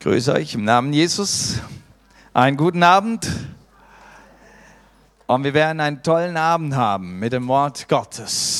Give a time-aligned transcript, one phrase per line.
[0.00, 1.60] Grüße euch im Namen Jesus.
[2.32, 3.28] Einen guten Abend.
[5.26, 8.57] Und wir werden einen tollen Abend haben mit dem Wort Gottes.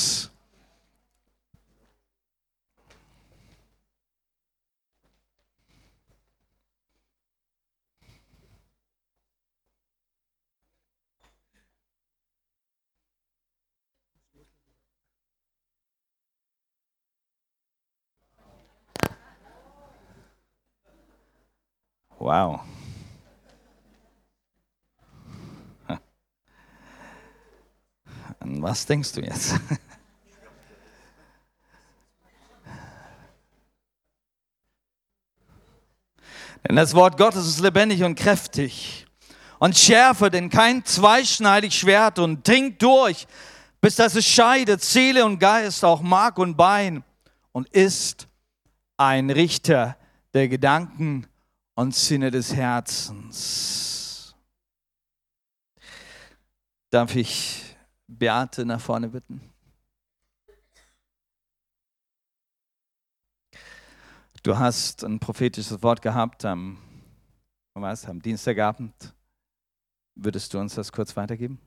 [22.18, 22.60] Wow.
[28.40, 29.54] An was denkst du jetzt?
[36.66, 39.06] Denn das Wort Gottes ist lebendig und kräftig
[39.60, 43.28] und schärfer denn kein zweischneidig Schwert und dringt durch,
[43.80, 47.04] bis dass es scheidet Seele und Geist, auch Mark und Bein
[47.52, 48.26] und ist
[48.96, 49.96] ein Richter
[50.34, 51.28] der Gedanken
[51.78, 54.34] und Sinne des Herzens.
[56.90, 57.76] Darf ich
[58.08, 59.40] Beate nach vorne bitten?
[64.42, 66.78] Du hast ein prophetisches Wort gehabt am,
[67.74, 69.14] was, am Dienstagabend.
[70.16, 71.60] Würdest du uns das kurz weitergeben?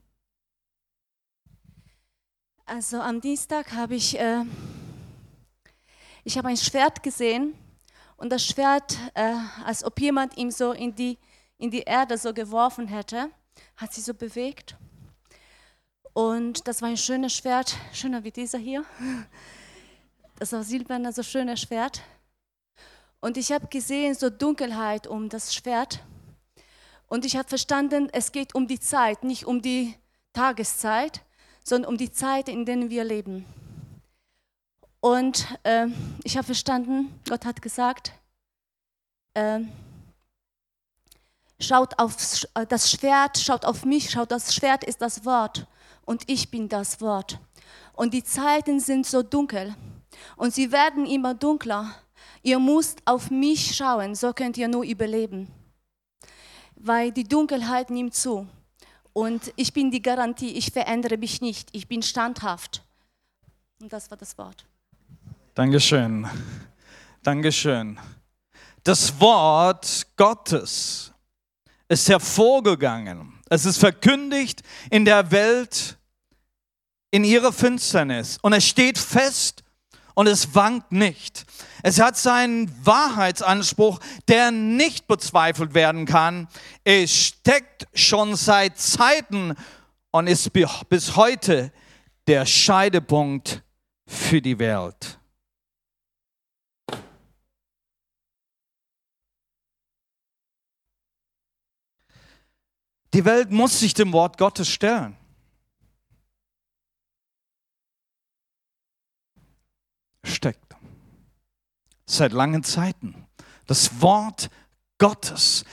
[2.66, 4.44] Also am Dienstag habe ich, äh,
[6.22, 7.54] ich habe ein Schwert gesehen
[8.22, 9.34] und das Schwert, äh,
[9.64, 11.18] als ob jemand ihm so in die,
[11.58, 13.30] in die Erde so geworfen hätte,
[13.76, 14.76] hat sich so bewegt.
[16.12, 18.84] Und das war ein schönes Schwert, schöner wie dieser hier.
[20.38, 22.00] Das war silberner, so schönes Schwert.
[23.20, 25.98] Und ich habe gesehen, so Dunkelheit um das Schwert.
[27.08, 29.96] Und ich habe verstanden, es geht um die Zeit, nicht um die
[30.32, 31.22] Tageszeit,
[31.64, 33.61] sondern um die Zeit, in der wir leben.
[35.02, 35.88] Und äh,
[36.22, 38.12] ich habe verstanden, Gott hat gesagt,
[39.34, 39.58] äh,
[41.58, 42.14] schaut auf
[42.68, 45.66] das Schwert, schaut auf mich, schaut, das Schwert ist das Wort
[46.04, 47.40] und ich bin das Wort.
[47.94, 49.74] Und die Zeiten sind so dunkel
[50.36, 51.92] und sie werden immer dunkler.
[52.44, 55.48] Ihr müsst auf mich schauen, so könnt ihr nur überleben.
[56.76, 58.46] Weil die Dunkelheit nimmt zu.
[59.12, 62.84] Und ich bin die Garantie, ich verändere mich nicht, ich bin standhaft.
[63.80, 64.64] Und das war das Wort.
[65.54, 66.26] Dankeschön.
[67.22, 68.00] Dankeschön.
[68.84, 71.12] Das Wort Gottes
[71.88, 73.34] ist hervorgegangen.
[73.50, 75.98] Es ist verkündigt in der Welt,
[77.10, 78.38] in ihrer Finsternis.
[78.40, 79.62] Und es steht fest
[80.14, 81.44] und es wankt nicht.
[81.82, 86.48] Es hat seinen Wahrheitsanspruch, der nicht bezweifelt werden kann.
[86.82, 89.54] Es steckt schon seit Zeiten
[90.12, 90.50] und ist
[90.88, 91.72] bis heute
[92.26, 93.62] der Scheidepunkt
[94.06, 95.18] für die Welt.
[103.14, 105.16] Die Welt muss sich dem Wort Gottes stellen.
[110.24, 110.74] Steckt.
[112.06, 113.26] Seit langen Zeiten.
[113.66, 114.50] Das Wort
[114.98, 115.64] Gottes.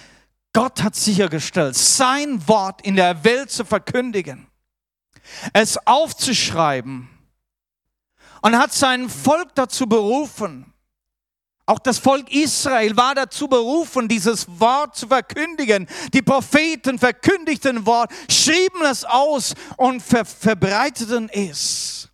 [0.54, 4.48] Gott hat sichergestellt, sein Wort in der Welt zu verkündigen,
[5.54, 7.08] es aufzuschreiben
[8.42, 10.74] und hat sein Volk dazu berufen,
[11.70, 15.88] auch das Volk Israel war dazu berufen, dieses Wort zu verkündigen.
[16.14, 22.10] Die Propheten verkündigten Wort, schrieben es aus und ver verbreiteten es.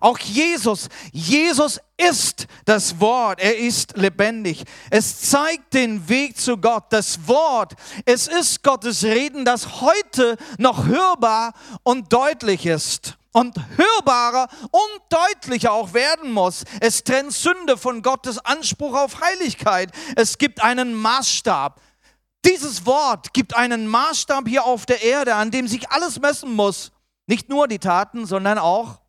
[0.00, 4.64] Auch Jesus, Jesus ist das Wort, er ist lebendig.
[4.88, 6.84] Es zeigt den Weg zu Gott.
[6.88, 7.74] Das Wort,
[8.06, 11.52] es ist Gottes Reden, das heute noch hörbar
[11.82, 16.64] und deutlich ist und hörbarer und deutlicher auch werden muss.
[16.80, 19.90] Es trennt Sünde von Gottes Anspruch auf Heiligkeit.
[20.16, 21.78] Es gibt einen Maßstab.
[22.46, 26.92] Dieses Wort gibt einen Maßstab hier auf der Erde, an dem sich alles messen muss.
[27.26, 29.00] Nicht nur die Taten, sondern auch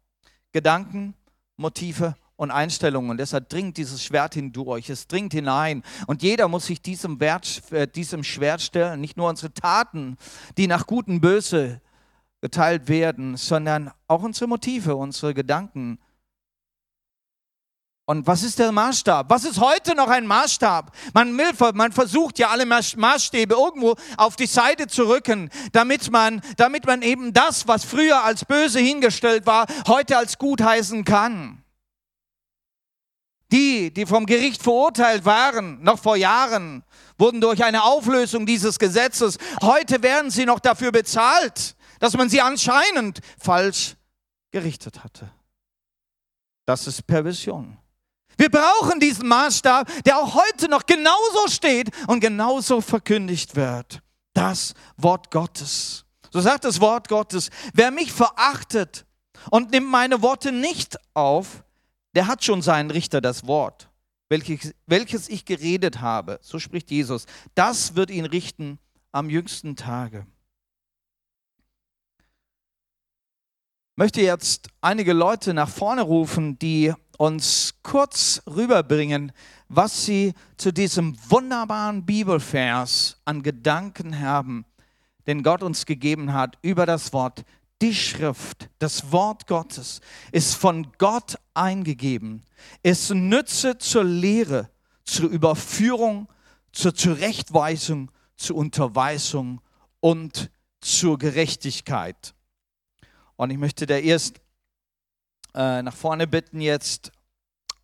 [0.52, 1.14] Gedanken,
[1.56, 3.12] Motive und Einstellungen.
[3.12, 5.84] Und deshalb dringt dieses Schwert hindurch, es dringt hinein.
[6.06, 10.18] Und jeder muss sich diesem, Wert, äh, diesem Schwert stellen, nicht nur unsere Taten,
[10.58, 11.80] die nach Gut und Böse
[12.42, 16.00] geteilt werden, sondern auch unsere Motive, unsere Gedanken.
[18.10, 19.30] Und was ist der Maßstab?
[19.30, 20.96] Was ist heute noch ein Maßstab?
[21.14, 26.42] Man, will, man versucht ja alle Maßstäbe irgendwo auf die Seite zu rücken, damit man,
[26.56, 31.64] damit man eben das, was früher als böse hingestellt war, heute als gut heißen kann.
[33.52, 36.84] Die, die vom Gericht verurteilt waren, noch vor Jahren,
[37.18, 42.42] wurden durch eine Auflösung dieses Gesetzes, heute werden sie noch dafür bezahlt dass man sie
[42.42, 43.96] anscheinend falsch
[44.52, 45.30] gerichtet hatte.
[46.66, 47.78] Das ist Perversion.
[48.38, 54.02] Wir brauchen diesen Maßstab, der auch heute noch genauso steht und genauso verkündigt wird.
[54.34, 56.06] Das Wort Gottes.
[56.32, 59.06] So sagt das Wort Gottes, wer mich verachtet
[59.50, 61.64] und nimmt meine Worte nicht auf,
[62.14, 63.90] der hat schon seinen Richter das Wort,
[64.30, 66.40] welches, welches ich geredet habe.
[66.42, 67.26] So spricht Jesus.
[67.56, 68.78] Das wird ihn richten
[69.12, 70.28] am jüngsten Tage.
[73.98, 79.32] Möchte jetzt einige Leute nach vorne rufen, die uns kurz rüberbringen,
[79.70, 84.66] was sie zu diesem wunderbaren Bibelvers an Gedanken haben,
[85.26, 87.44] den Gott uns gegeben hat über das Wort.
[87.82, 90.02] Die Schrift, das Wort Gottes,
[90.32, 92.44] ist von Gott eingegeben.
[92.84, 94.70] Es nütze zur Lehre,
[95.06, 96.28] zur Überführung,
[96.72, 99.60] zur Zurechtweisung, zur Unterweisung
[100.00, 100.52] und
[100.82, 102.36] zur Gerechtigkeit.
[103.38, 104.42] Und ich möchte da erst
[105.54, 107.12] äh, nach vorne bitten jetzt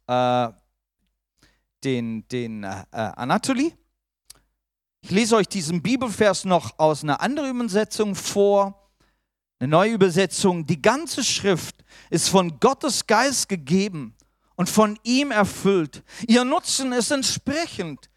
[0.08, 0.50] äh,
[1.84, 3.74] den, den äh, Anatoly.
[5.02, 8.92] Ich lese euch diesen Bibelvers noch aus einer anderen Übersetzung vor,
[9.60, 10.66] eine neue Übersetzung.
[10.66, 14.16] Die ganze Schrift ist von Gottes Geist gegeben
[14.56, 16.04] und von ihm erfüllt.
[16.28, 18.10] Ihr Nutzen ist entsprechend.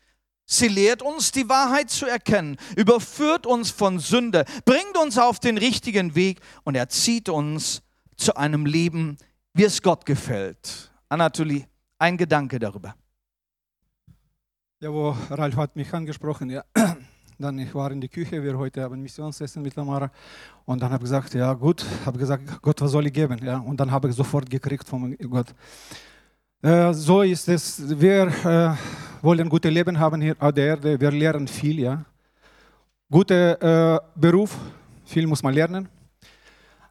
[0.49, 5.59] Sie lehrt uns die Wahrheit zu erkennen, überführt uns von Sünde, bringt uns auf den
[5.59, 7.83] richtigen Weg und erzieht uns
[8.17, 9.19] zu einem Leben,
[9.55, 10.93] wie es Gott gefällt.
[11.09, 11.67] Anatoly,
[11.99, 12.95] ein Gedanke darüber.
[14.81, 16.65] Ja, wo Ralf hat mich angesprochen, ja.
[17.39, 20.11] Dann ich war in der Küche, wir heute haben Missionsessen mit Lamara
[20.65, 23.39] und dann habe ich gesagt, ja gut, habe gesagt, Gott, was soll ich geben?
[23.45, 25.55] Ja, und dann habe ich sofort gekriegt von Gott.
[26.63, 28.01] Äh, so ist es.
[28.01, 31.01] Wir äh, wollen gute Leben haben hier auf der Erde.
[31.01, 32.05] Wir lernen viel, ja.
[33.11, 34.57] Guter äh, Beruf,
[35.05, 35.89] viel muss man lernen.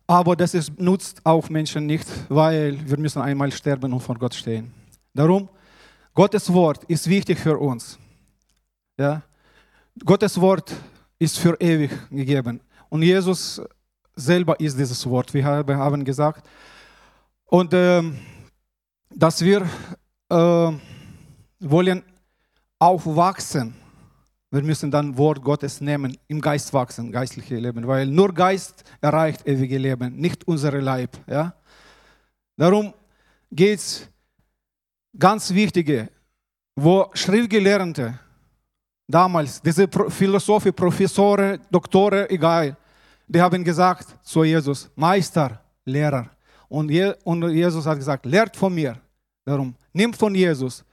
[0.06, 4.34] Aber das ist, nutzt auch Menschen nicht, weil wir müssen einmal sterben und vor Gott
[4.34, 4.74] stehen.
[5.14, 5.48] Darum,
[6.14, 7.98] Gottes Wort ist wichtig für uns.
[8.98, 9.24] Ja?
[10.04, 10.76] Gottes Wort
[11.18, 12.60] ist für ewig gegeben.
[12.90, 13.62] Und Jesus
[14.14, 16.46] selber ist dieses Wort, wir haben gesagt.
[17.46, 18.18] Und ähm,
[19.10, 19.62] dass wir
[20.30, 20.72] äh,
[21.62, 22.04] wollen
[22.86, 23.74] aufwachsen.
[24.52, 29.46] Wir müssen dann Wort Gottes nehmen, im Geist wachsen, geistliche Leben, weil nur Geist erreicht
[29.48, 31.18] ewige Leben, nicht unser Leib.
[31.28, 31.54] Ja?
[32.56, 32.94] Darum
[33.52, 34.08] geht es
[35.18, 36.10] ganz wichtige,
[36.76, 38.20] wo Schriftgelehrte
[39.08, 42.78] damals, diese Philosophie, Professoren, Doktoren, egal,
[43.28, 46.30] die haben gesagt zu Jesus, Meister, Lehrer.
[46.70, 48.96] Und, Jesus hat gesagt, lehrt von mir.
[49.44, 50.84] Darum, nimmt von Jesus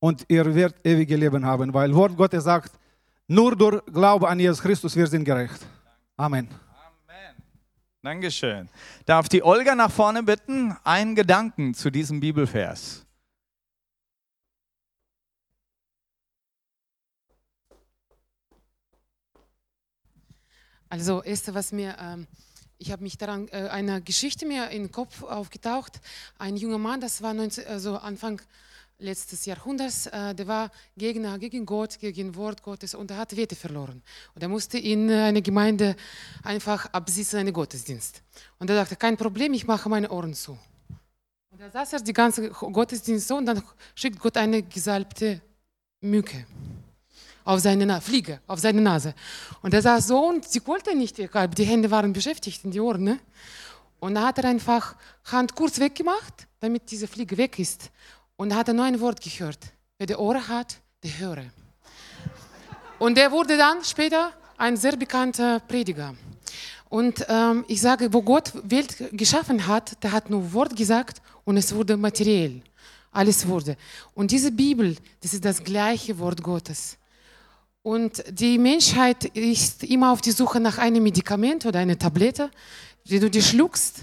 [0.00, 2.72] und ihr werdet ewige Leben haben, weil Wort Gottes sagt,
[3.28, 5.64] nur durch Glaube an Jesus Christus wir sind gerecht.
[6.16, 6.48] Amen.
[6.48, 7.36] Amen.
[8.02, 8.68] Dankeschön.
[9.06, 13.06] Darf die Olga nach vorne bitten, einen Gedanken zu diesem Bibelvers.
[20.88, 22.26] Also, erste, was mir ähm,
[22.80, 26.00] ich habe mich daran, äh, eine Geschichte mir in den Kopf aufgetaucht.
[26.38, 28.40] Ein junger Mann, das war 19, also Anfang
[29.00, 33.56] letztes Jahrhunderts, äh, der war Gegner gegen Gott, gegen Wort Gottes und er hat Wette
[33.56, 34.02] verloren.
[34.34, 35.96] Und er musste in eine Gemeinde
[36.42, 38.22] einfach absitzen, einen Gottesdienst.
[38.58, 40.58] Und er dachte, kein Problem, ich mache meine Ohren zu.
[41.50, 43.62] Und da saß er die ganze Gottesdienst so und dann
[43.94, 45.40] schickt Gott eine gesalbte
[46.00, 46.46] Mücke
[47.44, 49.14] auf seine Na Fliege, auf seine Nase.
[49.62, 53.02] Und er saß so und sie wollte nicht die Hände waren beschäftigt in die Ohren.
[53.02, 53.18] Ne?
[53.98, 57.90] Und da hat er einfach Hand kurz weggemacht, damit diese Fliege weg ist.
[58.40, 59.58] Und hat nur ein Wort gehört.
[59.98, 61.44] Wer die Ohren hat, der höre.
[62.98, 66.14] Und er wurde dann später ein sehr bekannter Prediger.
[66.88, 71.58] Und ähm, ich sage, wo Gott Welt geschaffen hat, der hat nur Wort gesagt und
[71.58, 72.62] es wurde materiell.
[73.12, 73.76] Alles wurde.
[74.14, 76.96] Und diese Bibel, das ist das gleiche Wort Gottes.
[77.82, 82.50] Und die Menschheit ist immer auf die Suche nach einem Medikament oder einer Tablette,
[83.04, 83.96] die du dir schluckst,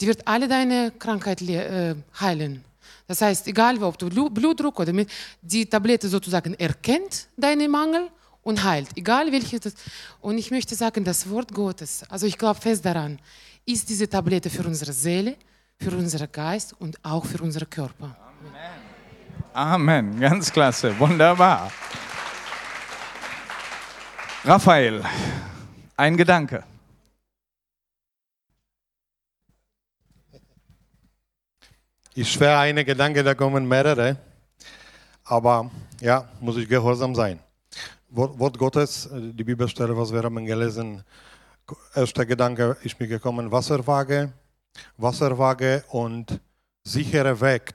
[0.00, 2.64] die wird alle deine Krankheit äh, heilen.
[3.12, 5.10] Das heißt, egal ob du Blutdruck oder mit,
[5.42, 8.08] die Tablette sozusagen erkennt deinen Mangel
[8.42, 9.74] und heilt, egal welches.
[10.22, 13.18] Und ich möchte sagen, das Wort Gottes, also ich glaube fest daran,
[13.66, 15.36] ist diese Tablette für unsere Seele,
[15.78, 18.16] für unseren Geist und auch für unseren Körper.
[19.52, 20.08] Amen.
[20.08, 20.18] Amen.
[20.18, 20.98] Ganz klasse.
[20.98, 21.70] Wunderbar.
[24.42, 25.04] Raphael,
[25.98, 26.64] ein Gedanke.
[32.14, 34.18] Ist schwer eine Gedanke, da kommen mehrere.
[35.24, 37.38] Aber ja, muss ich gehorsam sein.
[38.10, 41.02] Wort, Gottes, die Bibelstelle, was wir haben gelesen,
[41.94, 44.30] erster Gedanke ist mir gekommen, Wasserwaage,
[44.98, 46.38] Wasserwaage und
[46.84, 47.72] sichere Weg.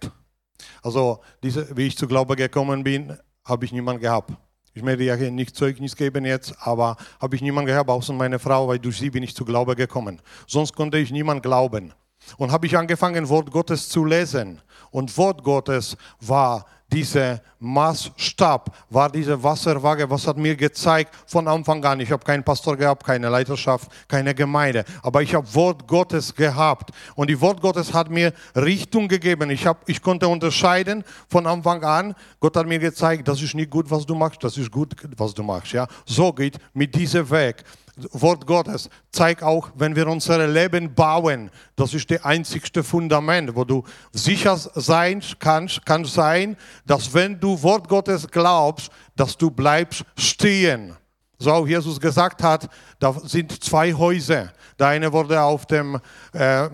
[0.84, 4.34] Also, diese, wie ich zu Glaube gekommen bin, habe ich niemanden gehabt.
[4.75, 8.38] Ich möchte ja hier nicht Zeugnis geben jetzt, aber habe ich niemanden gehabt, außer meine
[8.38, 10.22] Frau, weil durch sie bin ich zu Glaube gekommen.
[10.46, 11.96] Sonst konnte ich niemand glauben.
[12.38, 14.62] Und habe ich angefangen, Wort Gottes zu lesen.
[14.91, 21.84] Und Wort Gottes war dieser Maßstab, war diese Wasserwaage, was hat mir gezeigt von Anfang
[21.84, 22.00] an.
[22.00, 26.91] Ich habe keinen Pastor gehabt, keine Leiterschaft, keine Gemeinde, aber ich habe Wort Gottes gehabt.
[27.15, 29.50] Und die Wort Gottes hat mir Richtung gegeben.
[29.50, 32.15] Ich, hab, ich konnte unterscheiden von Anfang an.
[32.39, 35.34] Gott hat mir gezeigt, das ist nicht gut, was du machst, das ist gut, was
[35.34, 35.74] du machst.
[35.74, 35.88] Ja?
[36.05, 37.63] So geht mit diesem Weg.
[38.12, 43.63] Wort Gottes zeigt auch, wenn wir unser Leben bauen, das ist das einzigste Fundament, wo
[43.63, 50.04] du sicher sein kannst, kann sein, dass wenn du Wort Gottes glaubst, dass du bleibst
[50.16, 50.96] stehen.
[51.39, 52.68] So auch Jesus gesagt hat,
[53.00, 54.51] da sind zwei Häuser.
[54.80, 56.00] Der eine wurde auf dem
[56.34, 56.68] äh,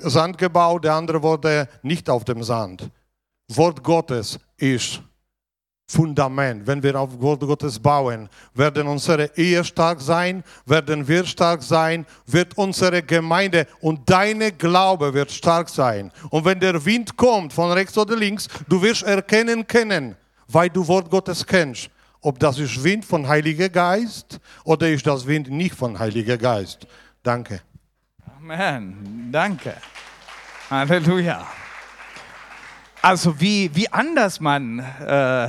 [0.00, 2.90] Sand gebaut, der andere wurde nicht auf dem Sand.
[3.48, 5.02] Wort Gottes ist
[5.90, 6.64] Fundament.
[6.68, 12.06] Wenn wir auf Wort Gottes bauen, werden unsere Ehe stark sein, werden wir stark sein,
[12.26, 16.12] wird unsere Gemeinde und deine Glaube wird stark sein.
[16.30, 20.14] Und wenn der Wind kommt von rechts oder links, du wirst erkennen können,
[20.46, 25.26] weil du Wort Gottes kennst, ob das ist Wind von Heiliger Geist oder ist das
[25.26, 26.86] Wind nicht von Heiliger Geist.
[27.24, 27.62] Danke.
[28.38, 29.28] Amen.
[29.32, 29.74] Danke.
[30.70, 31.44] Halleluja.
[33.02, 35.48] Also wie, wie anders man äh,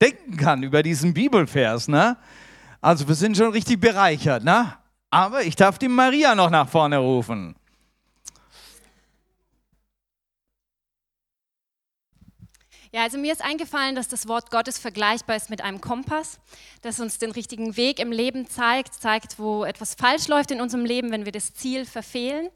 [0.00, 1.88] denken kann über diesen Bibelvers.
[1.88, 2.16] Ne?
[2.80, 4.44] Also wir sind schon richtig bereichert.
[4.44, 4.72] Ne?
[5.10, 7.54] Aber ich darf die Maria noch nach vorne rufen.
[12.92, 16.40] Ja, also mir ist eingefallen, dass das Wort Gottes vergleichbar ist mit einem Kompass,
[16.82, 20.84] das uns den richtigen Weg im Leben zeigt, zeigt, wo etwas falsch läuft in unserem
[20.84, 22.48] Leben, wenn wir das Ziel verfehlen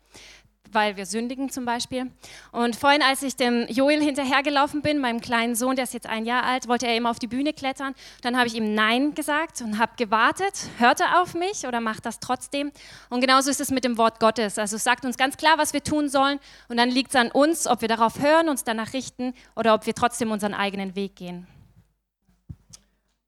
[0.74, 2.10] weil wir sündigen zum Beispiel.
[2.52, 6.26] Und vorhin, als ich dem Joel hinterhergelaufen bin, meinem kleinen Sohn, der ist jetzt ein
[6.26, 7.94] Jahr alt, wollte er immer auf die Bühne klettern.
[8.22, 10.68] Dann habe ich ihm Nein gesagt und habe gewartet.
[10.78, 12.72] Hört er auf mich oder macht das trotzdem?
[13.08, 14.58] Und genauso ist es mit dem Wort Gottes.
[14.58, 16.38] Also es sagt uns ganz klar, was wir tun sollen.
[16.68, 19.86] Und dann liegt es an uns, ob wir darauf hören, uns danach richten oder ob
[19.86, 21.46] wir trotzdem unseren eigenen Weg gehen.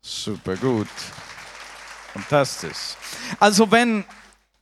[0.02, 0.88] Super gut.
[2.12, 2.94] Fantastisch.
[3.40, 4.04] Also wenn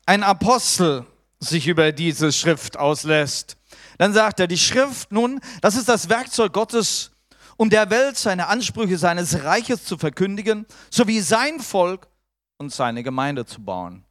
[0.06, 1.06] ein Apostel
[1.48, 3.56] sich über diese Schrift auslässt.
[3.98, 7.12] Dann sagt er, die Schrift nun, das ist das Werkzeug Gottes,
[7.56, 12.08] um der Welt seine Ansprüche seines Reiches zu verkündigen, sowie sein Volk
[12.58, 14.04] und seine Gemeinde zu bauen.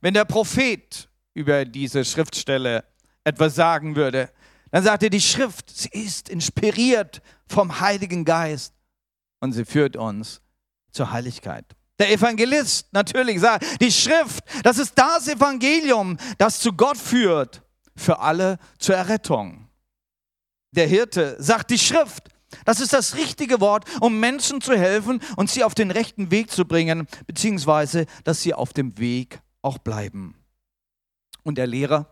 [0.00, 2.84] Wenn der Prophet über diese Schriftstelle
[3.24, 4.30] etwas sagen würde,
[4.70, 8.74] dann sagt er, die Schrift, sie ist inspiriert vom Heiligen Geist
[9.40, 10.40] und sie führt uns
[10.90, 11.66] zur Heiligkeit.
[11.98, 17.62] Der Evangelist natürlich sagt, die Schrift, das ist das Evangelium, das zu Gott führt,
[17.94, 19.68] für alle zur Errettung.
[20.72, 22.28] Der Hirte sagt, die Schrift,
[22.64, 26.50] das ist das richtige Wort, um Menschen zu helfen und sie auf den rechten Weg
[26.50, 30.34] zu bringen, beziehungsweise, dass sie auf dem Weg auch bleiben.
[31.42, 32.06] Und der Lehrer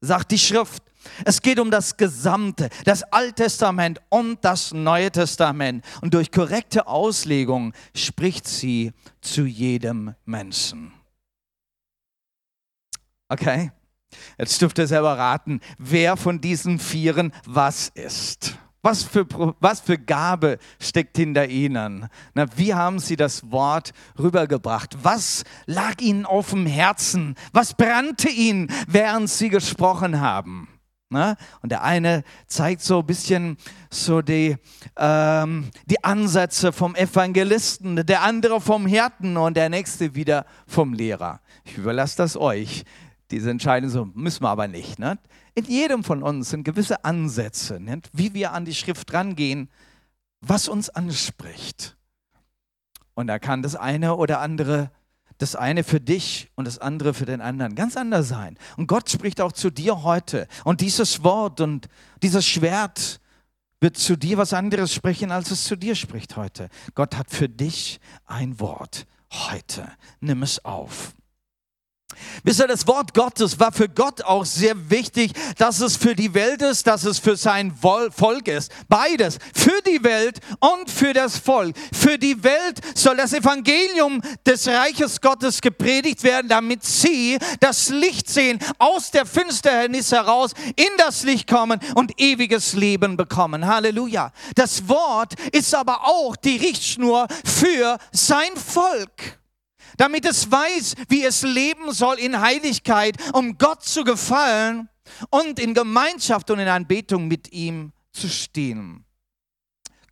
[0.00, 0.82] sagt die Schrift,
[1.24, 5.84] es geht um das Gesamte, das Alte Testament und das Neue Testament.
[6.00, 10.92] Und durch korrekte Auslegung spricht sie zu jedem Menschen.
[13.28, 13.72] Okay,
[14.38, 18.56] jetzt dürft ihr selber raten, wer von diesen Vieren was ist.
[18.82, 19.26] Was für,
[19.58, 22.08] was für Gabe steckt hinter ihnen?
[22.34, 24.96] Na, wie haben sie das Wort rübergebracht?
[25.02, 27.34] Was lag ihnen auf dem Herzen?
[27.52, 30.68] Was brannte ihnen, während sie gesprochen haben?
[31.08, 31.36] Ne?
[31.62, 33.58] Und der eine zeigt so ein bisschen
[33.90, 34.56] so die,
[34.96, 41.40] ähm, die Ansätze vom Evangelisten, der andere vom Hirten und der nächste wieder vom Lehrer.
[41.64, 42.84] Ich überlasse das euch.
[43.30, 44.98] Diese Entscheidung so müssen wir aber nicht.
[44.98, 45.18] Ne?
[45.54, 48.00] In jedem von uns sind gewisse Ansätze, ne?
[48.12, 49.70] wie wir an die Schrift rangehen,
[50.40, 51.96] was uns anspricht.
[53.14, 54.90] Und da kann das eine oder andere
[55.38, 58.58] das eine für dich und das andere für den anderen ganz anders sein.
[58.76, 60.48] Und Gott spricht auch zu dir heute.
[60.64, 61.88] Und dieses Wort und
[62.22, 63.20] dieses Schwert
[63.80, 66.68] wird zu dir was anderes sprechen, als es zu dir spricht heute.
[66.94, 69.88] Gott hat für dich ein Wort heute.
[70.20, 71.14] Nimm es auf.
[72.44, 76.34] Wisst ihr, das Wort Gottes war für Gott auch sehr wichtig, dass es für die
[76.34, 78.72] Welt ist, dass es für sein Volk ist.
[78.88, 79.38] Beides.
[79.54, 81.76] Für die Welt und für das Volk.
[81.92, 88.28] Für die Welt soll das Evangelium des Reiches Gottes gepredigt werden, damit sie das Licht
[88.28, 93.66] sehen, aus der Finsternis heraus in das Licht kommen und ewiges Leben bekommen.
[93.66, 94.32] Halleluja.
[94.54, 99.38] Das Wort ist aber auch die Richtschnur für sein Volk
[99.96, 104.88] damit es weiß, wie es leben soll in Heiligkeit, um Gott zu gefallen
[105.30, 109.06] und in Gemeinschaft und in Anbetung mit ihm zu stehen.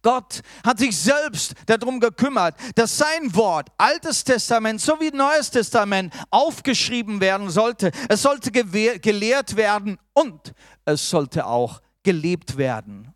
[0.02, 7.20] Gott hat sich selbst darum gekümmert, dass sein Wort, Altes Testament sowie Neues Testament, aufgeschrieben
[7.20, 7.90] werden sollte.
[8.10, 10.52] Es sollte gelehrt werden und
[10.84, 13.13] es sollte auch gelebt werden.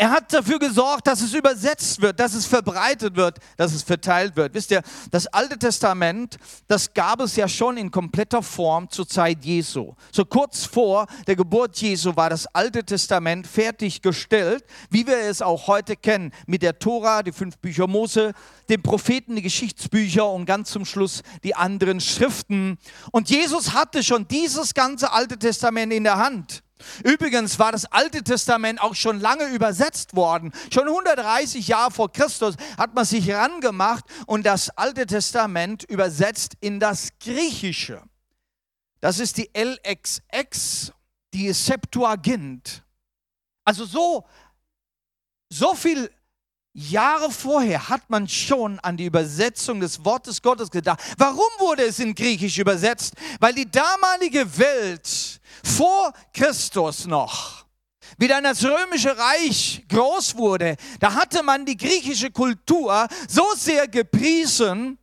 [0.00, 4.34] Er hat dafür gesorgt, dass es übersetzt wird, dass es verbreitet wird, dass es verteilt
[4.34, 4.54] wird.
[4.54, 4.80] Wisst ihr,
[5.10, 6.38] das Alte Testament,
[6.68, 9.92] das gab es ja schon in kompletter Form zur Zeit Jesu.
[10.10, 15.66] So kurz vor der Geburt Jesu war das Alte Testament fertiggestellt, wie wir es auch
[15.66, 18.32] heute kennen, mit der Tora, die fünf Bücher Mose,
[18.70, 22.78] den Propheten, die Geschichtsbücher und ganz zum Schluss die anderen Schriften.
[23.12, 26.62] Und Jesus hatte schon dieses ganze Alte Testament in der Hand.
[27.04, 30.52] Übrigens war das Alte Testament auch schon lange übersetzt worden.
[30.72, 36.80] Schon 130 Jahre vor Christus hat man sich herangemacht und das Alte Testament übersetzt in
[36.80, 38.02] das Griechische.
[39.00, 40.92] Das ist die LXX,
[41.32, 42.84] die Septuagint.
[43.64, 44.26] Also so,
[45.48, 46.10] so viel
[46.72, 51.00] Jahre vorher hat man schon an die Übersetzung des Wortes Gottes gedacht.
[51.18, 53.14] Warum wurde es in Griechisch übersetzt?
[53.40, 57.64] Weil die damalige Welt vor Christus noch,
[58.18, 63.88] wie dann das römische Reich groß wurde, da hatte man die griechische Kultur so sehr
[63.88, 64.96] gepriesen,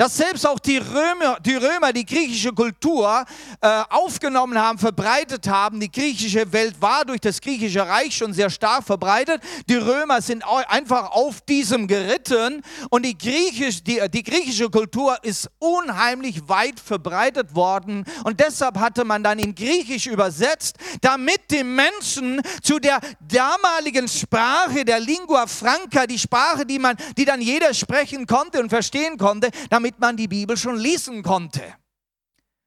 [0.00, 3.22] dass selbst auch die Römer, die, Römer, die griechische Kultur
[3.60, 5.78] äh, aufgenommen haben, verbreitet haben.
[5.78, 9.42] Die griechische Welt war durch das griechische Reich schon sehr stark verbreitet.
[9.68, 15.50] Die Römer sind einfach auf diesem geritten und die, Griechisch, die, die griechische Kultur ist
[15.58, 22.40] unheimlich weit verbreitet worden und deshalb hatte man dann in Griechisch übersetzt, damit die Menschen
[22.62, 28.26] zu der damaligen Sprache, der Lingua Franca, die Sprache, die man, die dann jeder sprechen
[28.26, 31.62] konnte und verstehen konnte, damit damit man die Bibel schon lesen konnte.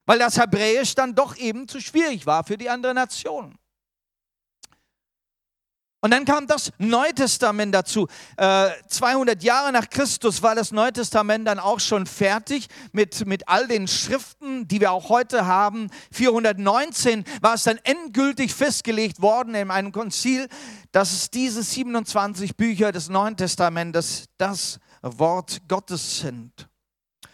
[0.05, 3.57] Weil das Hebräisch dann doch eben zu schwierig war für die andere Nation.
[6.01, 8.09] Und dann kam das Neue Testament dazu.
[8.35, 13.47] Äh, 200 Jahre nach Christus war das Neue Testament dann auch schon fertig mit, mit
[13.47, 15.89] all den Schriften, die wir auch heute haben.
[16.11, 20.49] 419 war es dann endgültig festgelegt worden in einem Konzil,
[20.91, 26.67] dass es diese 27 Bücher des Neuen Testamentes das Wort Gottes sind.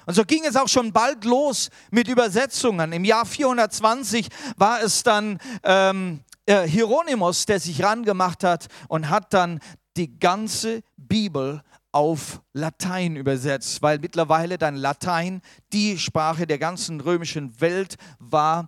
[0.10, 2.94] Und so ging es auch schon bald los mit Übersetzungen.
[2.94, 9.36] Im Jahr 420 war es dann ähm, äh, Hieronymus, der sich rangemacht hat und hat
[9.36, 9.60] dann
[9.98, 15.44] die ganze Bibel auf Latein übersetzt, weil mittlerweile dann Latein
[15.74, 18.68] die Sprache der ganzen römischen Welt war.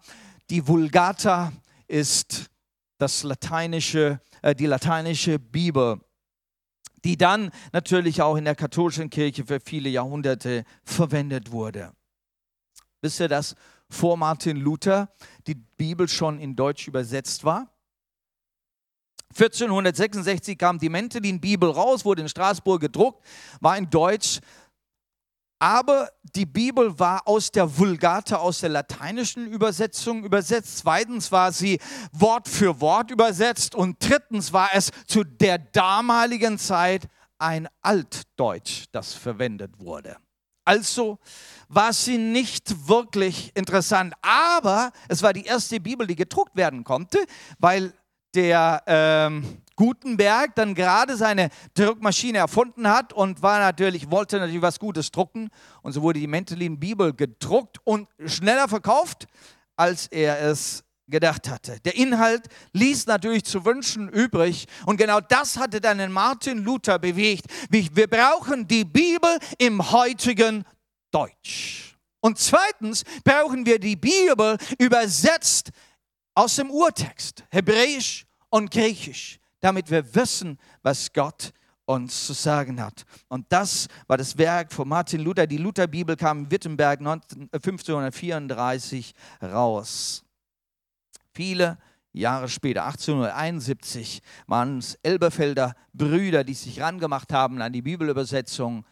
[0.52, 1.54] Die Vulgata
[1.88, 2.52] ist
[3.00, 6.02] das lateinische, äh, die lateinische Bibel
[7.04, 11.94] die dann natürlich auch in der katholischen Kirche für viele Jahrhunderte verwendet wurde.
[13.02, 13.56] Wisst ihr, dass
[13.90, 15.12] vor Martin Luther
[15.48, 17.72] die Bibel schon in Deutsch übersetzt war?
[19.34, 23.26] 1466 kam die Mentelin-Bibel raus, wurde in Straßburg gedruckt,
[23.62, 24.42] war in Deutsch.
[25.62, 30.80] Aber die Bibel war aus der Vulgata, aus der lateinischen Übersetzung übersetzt.
[30.80, 31.80] Zweitens war sie
[32.14, 33.76] Wort für Wort übersetzt.
[33.76, 40.18] Und drittens war es zu der damaligen Zeit ein Altdeutsch, das verwendet wurde.
[40.66, 41.20] Also
[41.68, 44.16] war sie nicht wirklich interessant.
[44.24, 47.20] Aber es war die erste Bibel, die gedruckt werden konnte,
[47.60, 47.94] weil
[48.34, 54.78] der ähm, Gutenberg dann gerade seine Druckmaschine erfunden hat und war natürlich, wollte natürlich was
[54.78, 55.50] Gutes drucken.
[55.82, 59.26] Und so wurde die Mentelin Bibel gedruckt und schneller verkauft,
[59.76, 61.80] als er es gedacht hatte.
[61.80, 67.46] Der Inhalt ließ natürlich zu wünschen übrig und genau das hatte dann Martin Luther bewegt.
[67.72, 70.64] Wir brauchen die Bibel im heutigen
[71.10, 71.98] Deutsch.
[72.20, 75.72] Und zweitens brauchen wir die Bibel übersetzt
[76.36, 81.54] aus dem Urtext, Hebräisch und Griechisch, damit wir wissen, was Gott
[81.86, 83.06] uns zu sagen hat.
[83.28, 85.48] Und das war das Werk von Martin Luther.
[85.48, 90.24] Die Lutherbibel kam in Wittenberg 1534 raus.
[91.34, 91.78] Viele
[92.14, 98.86] Jahre später, 1871, waren es Elberfelder Brüder, die sich rangemacht haben an die Bibelübersetzung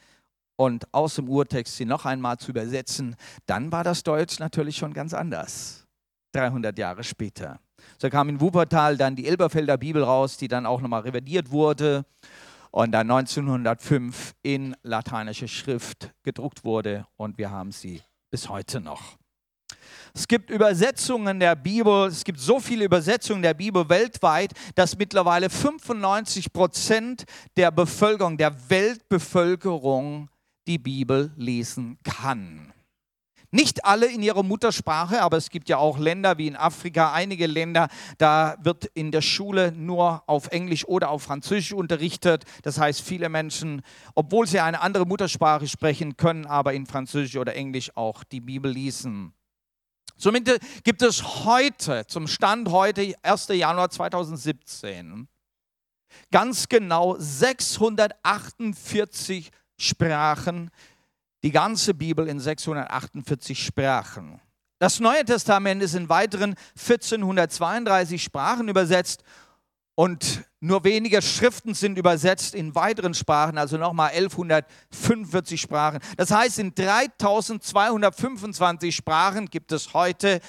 [0.56, 3.16] und aus dem Urtext sie noch einmal zu übersetzen.
[3.46, 5.86] Dann war das Deutsch natürlich schon ganz anders.
[6.34, 7.60] 300 Jahre später.
[7.98, 12.06] So kam in Wuppertal dann die Elberfelder Bibel raus, die dann auch nochmal revidiert wurde
[12.72, 19.18] und dann 1905 in lateinische Schrift gedruckt wurde und wir haben sie bis heute noch.
[20.14, 25.50] Es gibt Übersetzungen der Bibel, es gibt so viele Übersetzungen der Bibel weltweit, dass mittlerweile
[25.50, 30.30] 95 Prozent der Bevölkerung, der Weltbevölkerung
[30.68, 32.74] die Bibel lesen kann.
[33.52, 37.48] Nicht alle in ihrer Muttersprache, aber es gibt ja auch Länder wie in Afrika, einige
[37.48, 37.88] Länder,
[38.20, 42.44] da wird in der Schule nur auf Englisch oder auf Französisch unterrichtet.
[42.62, 43.82] Das heißt, viele Menschen,
[44.14, 48.72] obwohl sie eine andere Muttersprache sprechen, können aber in Französisch oder Englisch auch die Bibel
[48.72, 49.34] lesen.
[50.16, 53.48] Somit gibt es heute, zum Stand heute, 1.
[53.48, 55.28] Januar 2017,
[56.30, 60.70] ganz genau 648 Sprachen,
[61.44, 64.42] die ganze Bibel in 648 Sprachen.
[64.80, 69.24] Das Neue Testament ist in weiteren 1432 Sprachen übersetzt
[69.96, 76.00] und nur wenige Schriften sind übersetzt in weiteren Sprachen, also nochmal 1145 Sprachen.
[76.16, 80.40] Das heißt, in 3225 Sprachen gibt es heute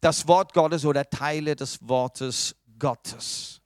[0.00, 3.57] das Wort Gottes oder Teile des Wortes Gottes.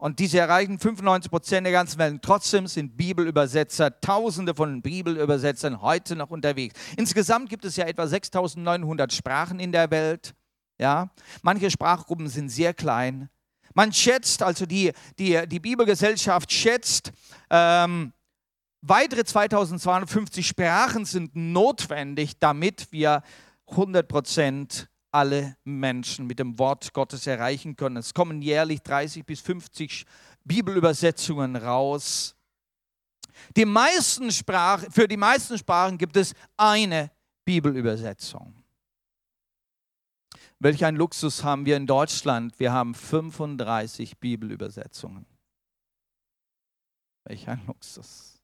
[0.00, 2.22] Und diese erreichen 95 Prozent der ganzen Welt.
[2.22, 6.74] Trotzdem sind Bibelübersetzer, Tausende von Bibelübersetzern heute noch unterwegs.
[6.96, 10.34] Insgesamt gibt es ja etwa 6.900 Sprachen in der Welt.
[10.78, 11.10] Ja,
[11.42, 13.28] manche Sprachgruppen sind sehr klein.
[13.74, 17.12] Man schätzt, also die, die, die Bibelgesellschaft schätzt,
[17.50, 18.14] ähm,
[18.80, 23.22] weitere 2250 Sprachen sind notwendig, damit wir
[23.66, 27.96] 100 Prozent alle Menschen mit dem Wort Gottes erreichen können.
[27.96, 30.06] Es kommen jährlich 30 bis 50
[30.44, 32.36] Bibelübersetzungen raus.
[33.56, 37.10] Die meisten Sprach, für die meisten Sprachen gibt es eine
[37.44, 38.54] Bibelübersetzung.
[40.58, 42.58] Welch ein Luxus haben wir in Deutschland?
[42.60, 45.24] Wir haben 35 Bibelübersetzungen.
[47.24, 48.38] Welch ein Luxus.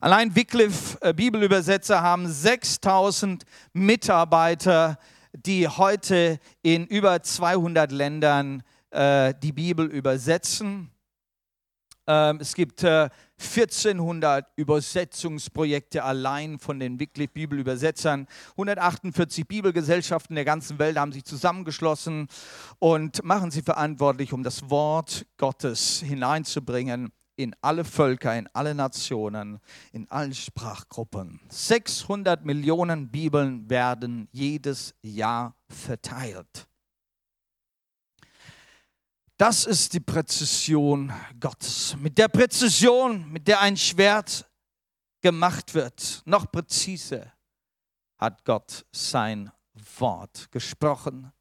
[0.00, 4.98] Allein Wycliffe äh, Bibelübersetzer haben 6000 Mitarbeiter
[5.32, 10.90] die heute in über 200 Ländern äh, die Bibel übersetzen.
[12.06, 18.26] Ähm, es gibt äh, 1400 Übersetzungsprojekte allein von den Wycliffe Bibelübersetzern.
[18.52, 22.28] 148 Bibelgesellschaften der ganzen Welt haben sich zusammengeschlossen
[22.78, 27.12] und machen sie verantwortlich, um das Wort Gottes hineinzubringen
[27.42, 29.60] in alle Völker, in alle Nationen,
[29.92, 31.40] in allen Sprachgruppen.
[31.48, 36.68] 600 Millionen Bibeln werden jedes Jahr verteilt.
[39.38, 41.96] Das ist die Präzision Gottes.
[41.98, 44.46] Mit der Präzision, mit der ein Schwert
[45.22, 47.32] gemacht wird, noch präziser
[48.18, 49.50] hat Gott sein
[49.98, 51.32] Wort gesprochen,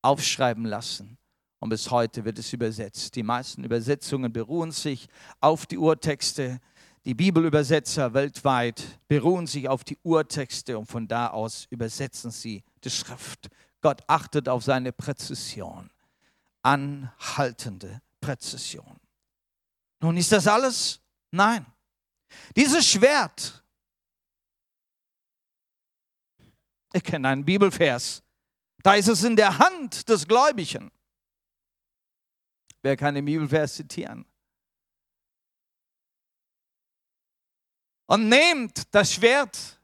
[0.00, 1.19] aufschreiben lassen
[1.60, 3.14] und bis heute wird es übersetzt.
[3.14, 5.08] Die meisten Übersetzungen beruhen sich
[5.40, 6.58] auf die Urtexte.
[7.04, 12.90] Die Bibelübersetzer weltweit beruhen sich auf die Urtexte und von da aus übersetzen sie die
[12.90, 13.48] Schrift.
[13.82, 15.90] Gott achtet auf seine Präzision,
[16.62, 18.98] anhaltende Präzision.
[20.00, 21.00] Nun ist das alles?
[21.30, 21.64] Nein.
[22.56, 23.62] Dieses Schwert,
[26.92, 28.22] ich kenne einen Bibelvers,
[28.82, 30.90] da ist es in der Hand des Gläubigen.
[32.82, 34.24] Wer kann den Bibelvers zitieren?
[38.06, 39.78] Und nehmt das Schwert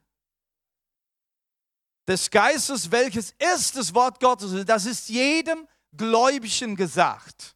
[2.07, 4.65] des Geistes, welches ist das Wort Gottes.
[4.65, 7.55] Das ist jedem Gläubigen gesagt.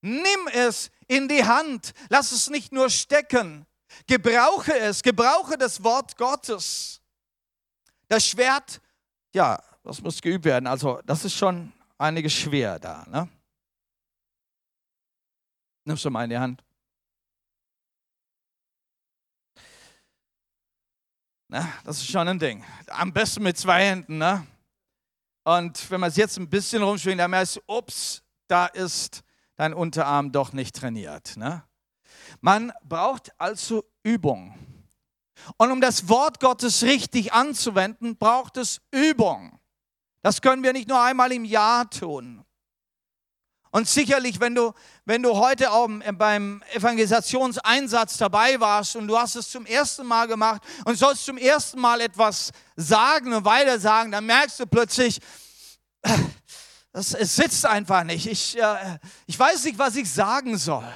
[0.00, 1.92] Nimm es in die Hand.
[2.08, 3.66] Lass es nicht nur stecken.
[4.06, 5.02] Gebrauche es.
[5.02, 7.00] Gebrauche das Wort Gottes.
[8.06, 8.80] Das Schwert,
[9.34, 10.66] ja, das muss geübt werden.
[10.66, 13.04] Also, das ist schon einiges schwer da.
[13.08, 13.28] Ne?
[15.88, 16.62] Nimmst du mal in die Hand.
[21.48, 22.62] Na, das ist schon ein Ding.
[22.88, 24.18] Am besten mit zwei Händen.
[24.18, 24.46] Ne?
[25.44, 29.22] Und wenn man es jetzt ein bisschen rumschwingt, dann merkst du, ups, da ist
[29.56, 31.38] dein Unterarm doch nicht trainiert.
[31.38, 31.64] Ne?
[32.42, 34.58] Man braucht also Übung.
[35.56, 39.58] Und um das Wort Gottes richtig anzuwenden, braucht es Übung.
[40.20, 42.44] Das können wir nicht nur einmal im Jahr tun.
[43.70, 44.72] Und sicherlich, wenn du,
[45.04, 50.26] wenn du heute auch beim Evangelisationseinsatz dabei warst und du hast es zum ersten Mal
[50.26, 55.20] gemacht und sollst zum ersten Mal etwas sagen und weiter sagen, dann merkst du plötzlich,
[56.92, 58.26] das, es sitzt einfach nicht.
[58.26, 60.88] Ich, äh, ich weiß nicht, was ich sagen soll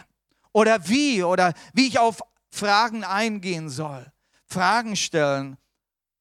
[0.52, 4.10] oder wie oder wie ich auf Fragen eingehen soll.
[4.46, 5.56] Fragen stellen.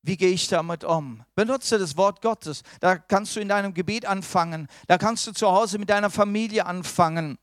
[0.03, 1.23] Wie gehe ich damit um?
[1.35, 2.63] Benutze das Wort Gottes.
[2.79, 4.67] Da kannst du in deinem Gebet anfangen.
[4.87, 7.37] Da kannst du zu Hause mit deiner Familie anfangen.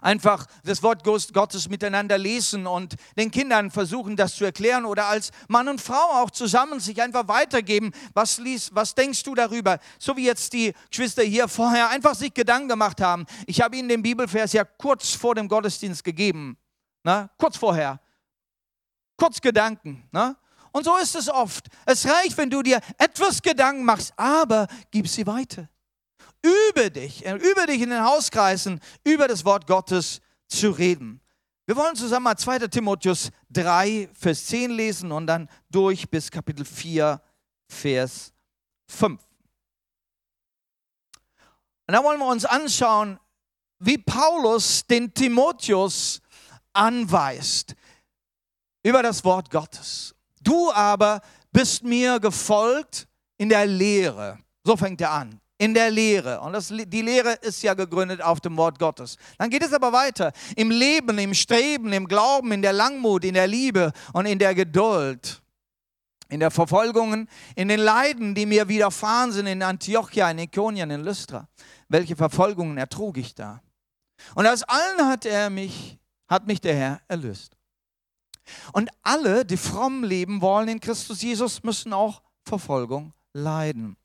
[0.00, 5.30] Einfach das Wort Gottes miteinander lesen und den Kindern versuchen, das zu erklären oder als
[5.48, 7.92] Mann und Frau auch zusammen sich einfach weitergeben.
[8.14, 9.78] Was, liest, was denkst du darüber?
[9.98, 13.26] So wie jetzt die Geschwister hier vorher einfach sich Gedanken gemacht haben.
[13.46, 16.56] Ich habe ihnen den Bibelvers ja kurz vor dem Gottesdienst gegeben.
[17.02, 18.00] Na, kurz vorher.
[19.16, 20.08] Kurz Gedanken.
[20.12, 20.36] Na?
[20.72, 21.66] Und so ist es oft.
[21.86, 25.68] Es reicht, wenn du dir etwas Gedanken machst, aber gib sie weiter.
[26.42, 31.20] Übe dich, äh, übe dich in den Hauskreisen, über das Wort Gottes zu reden.
[31.66, 32.66] Wir wollen zusammen mal 2.
[32.68, 37.20] Timotheus 3, Vers 10 lesen und dann durch bis Kapitel 4,
[37.68, 38.32] Vers
[38.88, 39.20] 5.
[41.86, 43.20] Und da wollen wir uns anschauen,
[43.78, 46.20] wie Paulus den Timotheus
[46.72, 47.74] anweist
[48.82, 50.14] über das Wort Gottes.
[50.40, 51.20] Du aber
[51.52, 54.38] bist mir gefolgt in der Lehre.
[54.64, 55.40] So fängt er an.
[55.58, 56.40] In der Lehre.
[56.40, 59.16] Und das, die Lehre ist ja gegründet auf dem Wort Gottes.
[59.36, 60.32] Dann geht es aber weiter.
[60.56, 64.54] Im Leben, im Streben, im Glauben, in der Langmut, in der Liebe und in der
[64.54, 65.42] Geduld.
[66.30, 71.02] In der Verfolgungen, in den Leiden, die mir widerfahren sind in Antiochia, in Ikonien, in
[71.02, 71.48] Lystra.
[71.88, 73.60] Welche Verfolgungen ertrug ich da?
[74.34, 75.98] Und aus allen hat er mich,
[76.28, 77.56] hat mich der Herr erlöst.
[78.72, 83.96] Und alle, die fromm leben wollen in Christus Jesus, müssen auch Verfolgung leiden.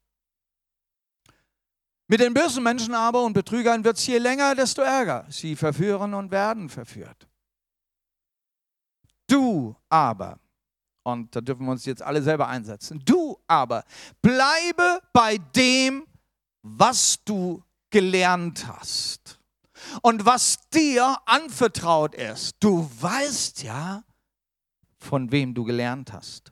[2.07, 5.25] Mit den bösen Menschen aber und Betrügern wird es je länger, desto ärger.
[5.29, 7.27] Sie verführen und werden verführt.
[9.27, 10.39] Du aber,
[11.03, 13.83] und da dürfen wir uns jetzt alle selber einsetzen, du aber
[14.21, 16.05] bleibe bei dem,
[16.61, 19.39] was du gelernt hast
[20.01, 22.55] und was dir anvertraut ist.
[22.59, 24.03] Du weißt ja,
[25.05, 26.51] von wem du gelernt hast.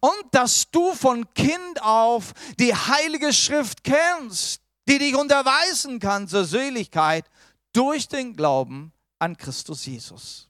[0.00, 6.44] Und dass du von Kind auf die Heilige Schrift kennst, die dich unterweisen kann zur
[6.44, 7.24] Seligkeit
[7.72, 10.48] durch den Glauben an Christus Jesus.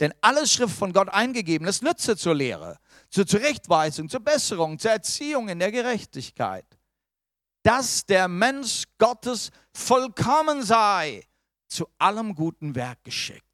[0.00, 4.90] Denn alle Schrift von Gott eingegeben ist Nütze zur Lehre, zur Zurechtweisung, zur Besserung, zur
[4.90, 6.66] Erziehung in der Gerechtigkeit.
[7.62, 11.26] Dass der Mensch Gottes vollkommen sei,
[11.68, 13.45] zu allem guten Werk geschickt.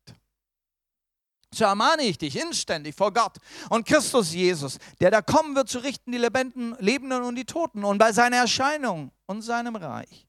[1.55, 3.37] So ermahne ich dich inständig vor Gott
[3.69, 7.85] und Christus Jesus, der da kommen wird zu richten die Lebenden, Lebenden und die Toten
[7.85, 10.27] und bei seiner Erscheinung und seinem Reich.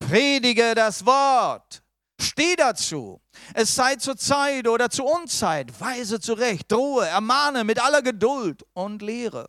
[0.00, 1.82] Predige das Wort,
[2.20, 3.22] steh dazu.
[3.54, 9.00] Es sei zur Zeit oder zur Unzeit, weise zurecht, drohe, ermahne mit aller Geduld und
[9.00, 9.48] lehre.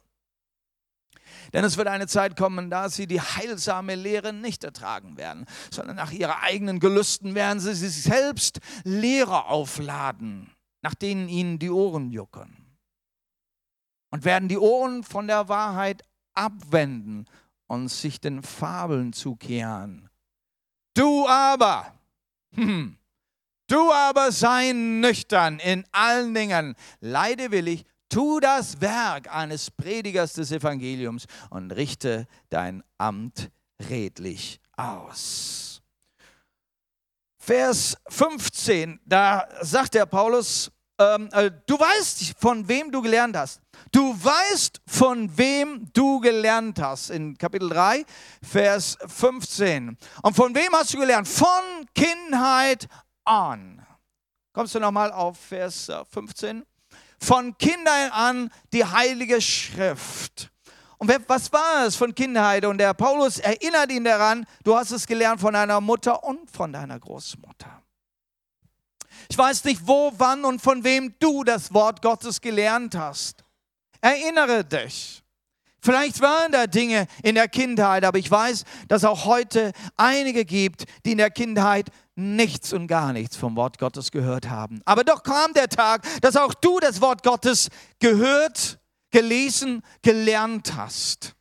[1.52, 5.98] Denn es wird eine Zeit kommen, da sie die heilsame Lehre nicht ertragen werden, sondern
[5.98, 10.55] nach ihrer eigenen Gelüsten werden sie sich selbst Lehrer aufladen
[10.86, 12.56] nach denen ihnen die Ohren jucken.
[14.12, 16.04] Und werden die Ohren von der Wahrheit
[16.36, 17.26] abwenden
[17.66, 20.12] und sich den Fabeln zukehren.
[20.94, 21.92] Du aber,
[22.54, 23.00] hm,
[23.66, 30.52] du aber sei nüchtern in allen Dingen, leide willig, tu das Werk eines Predigers des
[30.52, 33.50] Evangeliums und richte dein Amt
[33.90, 35.82] redlich aus.
[37.40, 43.62] Vers 15, da sagt der Paulus, ähm, äh, du weißt, von wem du gelernt hast.
[43.92, 47.10] Du weißt, von wem du gelernt hast.
[47.10, 48.06] In Kapitel 3,
[48.42, 49.98] Vers 15.
[50.22, 51.28] Und von wem hast du gelernt?
[51.28, 51.48] Von
[51.94, 52.88] Kindheit
[53.24, 53.86] an.
[54.54, 56.62] Kommst du nochmal auf Vers 15?
[56.62, 56.66] Äh,
[57.20, 60.52] von Kindheit an die Heilige Schrift.
[60.98, 62.66] Und was war es von Kindheit?
[62.66, 66.72] Und der Paulus erinnert ihn daran, du hast es gelernt von deiner Mutter und von
[66.72, 67.85] deiner Großmutter.
[69.30, 73.44] Ich weiß nicht, wo, wann und von wem du das Wort Gottes gelernt hast.
[74.02, 75.24] Erinnere dich.
[75.86, 80.86] Vielleicht waren da Dinge in der Kindheit, aber ich weiß, dass auch heute einige gibt,
[81.06, 84.82] die in der Kindheit nichts und gar nichts vom Wort Gottes gehört haben.
[84.86, 88.80] Aber doch kam der Tag, dass auch du das Wort Gottes gehört,
[89.12, 91.35] gelesen, gelernt hast.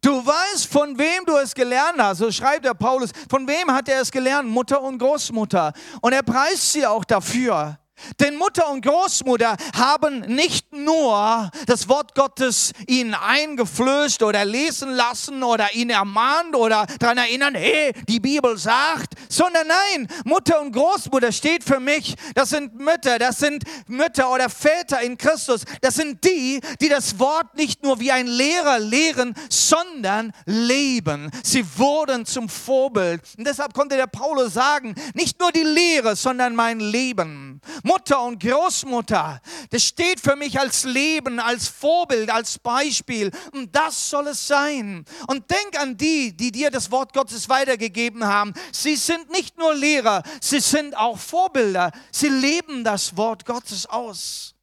[0.00, 2.18] Du weißt, von wem du es gelernt hast.
[2.18, 3.10] So schreibt der Paulus.
[3.28, 4.48] Von wem hat er es gelernt?
[4.48, 5.72] Mutter und Großmutter.
[6.00, 7.78] Und er preist sie auch dafür.
[8.20, 15.42] Denn Mutter und Großmutter haben nicht nur das Wort Gottes ihnen eingeflößt oder lesen lassen
[15.42, 21.32] oder ihn ermahnt oder daran erinnern, hey, die Bibel sagt, sondern nein, Mutter und Großmutter
[21.32, 26.24] steht für mich, das sind Mütter, das sind Mütter oder Väter in Christus, das sind
[26.24, 31.30] die, die das Wort nicht nur wie ein Lehrer lehren, sondern leben.
[31.42, 33.22] Sie wurden zum Vorbild.
[33.36, 37.60] Und deshalb konnte der Paulus sagen, nicht nur die Lehre, sondern mein Leben.
[37.88, 39.40] Mutter und Großmutter.
[39.70, 43.30] Das steht für mich als Leben, als Vorbild, als Beispiel.
[43.52, 45.06] Und das soll es sein.
[45.26, 48.52] Und denk an die, die dir das Wort Gottes weitergegeben haben.
[48.72, 51.90] Sie sind nicht nur Lehrer, sie sind auch Vorbilder.
[52.12, 54.54] Sie leben das Wort Gottes aus.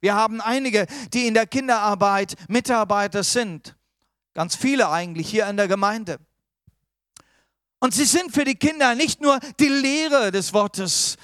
[0.00, 3.76] Wir haben einige, die in der Kinderarbeit Mitarbeiter sind.
[4.34, 6.18] Ganz viele eigentlich hier in der Gemeinde.
[7.80, 11.16] Und sie sind für die Kinder nicht nur die Lehre des Wortes,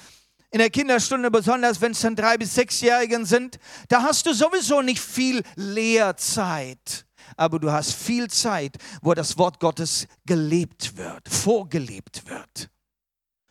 [0.55, 4.81] in der Kinderstunde, besonders wenn es dann drei bis sechsjährigen sind, da hast du sowieso
[4.81, 7.05] nicht viel Lehrzeit.
[7.35, 12.69] Aber du hast viel Zeit, wo das Wort Gottes gelebt wird, vorgelebt wird.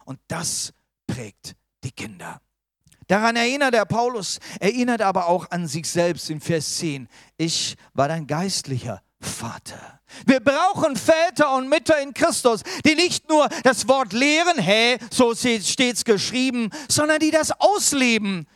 [0.07, 0.73] Und das
[1.07, 2.41] prägt die Kinder.
[3.07, 7.07] Daran erinnert der Paulus, erinnert aber auch an sich selbst in Vers 10.
[7.37, 10.01] Ich war dein geistlicher Vater.
[10.27, 15.35] Wir brauchen Väter und Mütter in Christus, die nicht nur das Wort lehren, hä, so
[15.35, 18.47] steht es geschrieben, sondern die das ausleben.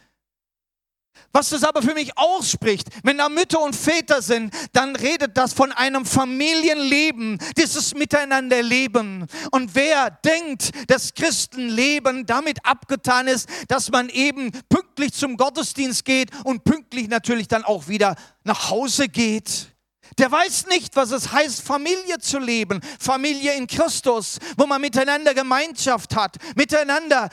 [1.32, 5.52] Was das aber für mich ausspricht, wenn da Mütter und Väter sind, dann redet das
[5.52, 9.26] von einem Familienleben, dieses Miteinanderleben.
[9.50, 16.30] Und wer denkt, dass Christenleben damit abgetan ist, dass man eben pünktlich zum Gottesdienst geht
[16.44, 19.68] und pünktlich natürlich dann auch wieder nach Hause geht,
[20.16, 25.34] der weiß nicht, was es heißt, Familie zu leben, Familie in Christus, wo man miteinander
[25.34, 27.28] Gemeinschaft hat, miteinander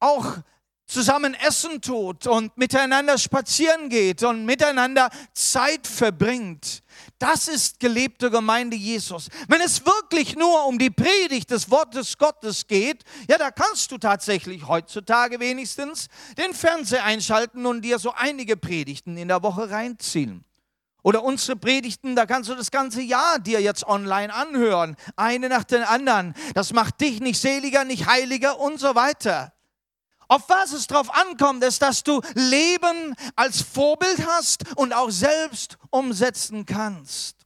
[0.00, 0.38] auch
[0.86, 6.82] zusammen essen tut und miteinander spazieren geht und miteinander Zeit verbringt.
[7.18, 9.28] Das ist gelebte Gemeinde Jesus.
[9.48, 13.98] Wenn es wirklich nur um die Predigt des Wortes Gottes geht, ja, da kannst du
[13.98, 16.08] tatsächlich heutzutage wenigstens
[16.38, 20.45] den Fernseher einschalten und dir so einige Predigten in der Woche reinziehen.
[21.06, 25.62] Oder unsere Predigten, da kannst du das ganze Jahr dir jetzt online anhören, eine nach
[25.62, 26.34] den anderen.
[26.52, 29.52] Das macht dich nicht seliger, nicht heiliger und so weiter.
[30.26, 35.78] Auf was es drauf ankommt, ist, dass du Leben als Vorbild hast und auch selbst
[35.90, 37.36] umsetzen kannst.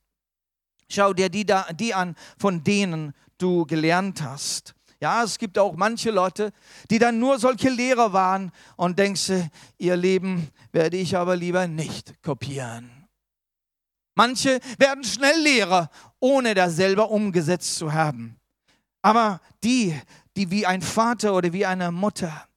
[0.88, 4.74] Schau dir die, da, die an, von denen du gelernt hast.
[5.00, 6.52] Ja, es gibt auch manche Leute,
[6.90, 9.32] die dann nur solche Lehrer waren und denkst,
[9.76, 12.99] ihr Leben werde ich aber lieber nicht kopieren.
[14.14, 18.36] Manche werden schnell Lehrer, ohne das selber umgesetzt zu haben.
[19.02, 19.98] Aber die,
[20.36, 22.48] die wie ein Vater oder wie eine Mutter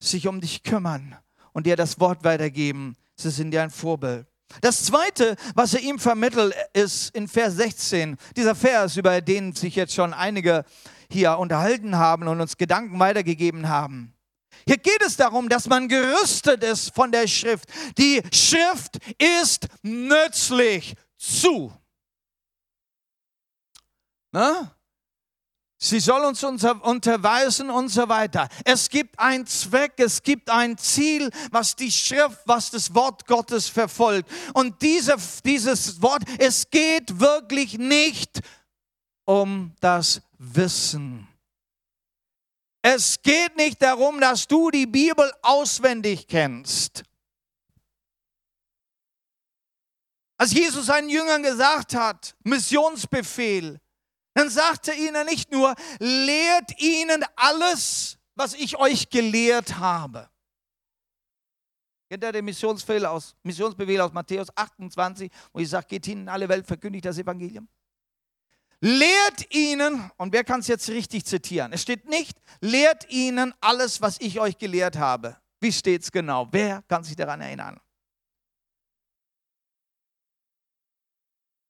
[0.00, 1.16] sich um dich kümmern
[1.52, 4.26] und dir das Wort weitergeben, sie sind dir ein Vorbild.
[4.60, 9.76] Das zweite, was er ihm vermittelt, ist in Vers 16, dieser Vers, über den sich
[9.76, 10.64] jetzt schon einige
[11.10, 14.11] hier unterhalten haben und uns Gedanken weitergegeben haben.
[14.66, 17.68] Hier geht es darum, dass man gerüstet ist von der Schrift.
[17.98, 21.72] Die Schrift ist nützlich zu.
[24.32, 24.74] Na?
[25.84, 28.48] Sie soll uns unterweisen und so weiter.
[28.64, 33.68] Es gibt einen Zweck, es gibt ein Ziel, was die Schrift, was das Wort Gottes
[33.68, 34.30] verfolgt.
[34.54, 38.42] Und diese, dieses Wort, es geht wirklich nicht
[39.24, 41.26] um das Wissen.
[42.82, 47.04] Es geht nicht darum, dass du die Bibel auswendig kennst.
[50.36, 53.80] Als Jesus seinen Jüngern gesagt hat, Missionsbefehl,
[54.34, 60.28] dann sagte ihnen nicht nur, lehrt ihnen alles, was ich euch gelehrt habe.
[62.08, 66.28] Kennt ihr den Missionsbefehl aus, Missionsbefehl aus Matthäus 28, wo ich sage, geht hin in
[66.28, 67.68] alle Welt, verkündigt das Evangelium?
[68.84, 71.72] Lehrt ihnen, und wer kann es jetzt richtig zitieren?
[71.72, 75.36] Es steht nicht, lehrt ihnen alles, was ich euch gelehrt habe.
[75.60, 76.48] Wie steht es genau?
[76.50, 77.80] Wer kann sich daran erinnern?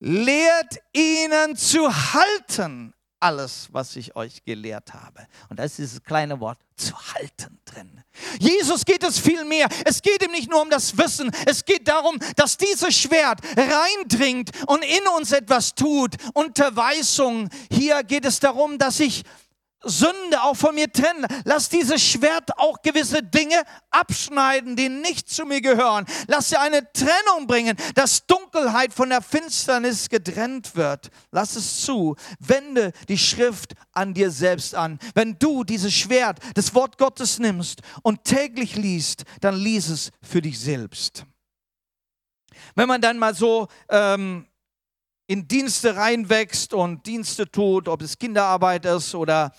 [0.02, 5.26] lehrt ihnen zu halten alles, was ich euch gelehrt habe.
[5.48, 8.02] Und da ist dieses kleine Wort zu halten drin.
[8.38, 9.68] Jesus geht es viel mehr.
[9.84, 11.30] Es geht ihm nicht nur um das Wissen.
[11.46, 16.16] Es geht darum, dass dieses Schwert reindringt und in uns etwas tut.
[16.34, 17.48] Unterweisung.
[17.70, 19.22] Hier geht es darum, dass ich
[19.84, 21.26] Sünde auch von mir trennen.
[21.44, 26.06] Lass dieses Schwert auch gewisse Dinge abschneiden, die nicht zu mir gehören.
[26.26, 31.10] Lass sie eine Trennung bringen, dass Dunkelheit von der Finsternis getrennt wird.
[31.30, 32.16] Lass es zu.
[32.38, 34.98] Wende die Schrift an dir selbst an.
[35.14, 40.42] Wenn du dieses Schwert, das Wort Gottes nimmst und täglich liest, dann lies es für
[40.42, 41.24] dich selbst.
[42.74, 44.46] Wenn man dann mal so ähm,
[45.26, 49.52] in Dienste reinwächst und Dienste tut, ob es Kinderarbeit ist oder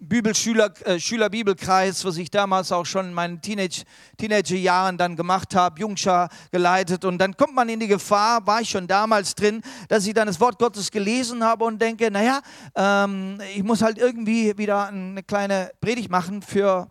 [0.00, 3.82] Bibelschüler, äh, Schülerbibelkreis, was ich damals auch schon in meinen Teenage,
[4.16, 7.04] Teenagerjahren dann gemacht habe, Jungschar geleitet.
[7.04, 10.28] Und dann kommt man in die Gefahr, war ich schon damals drin, dass ich dann
[10.28, 12.40] das Wort Gottes gelesen habe und denke, naja,
[12.76, 16.90] ähm, ich muss halt irgendwie wieder eine kleine Predigt machen für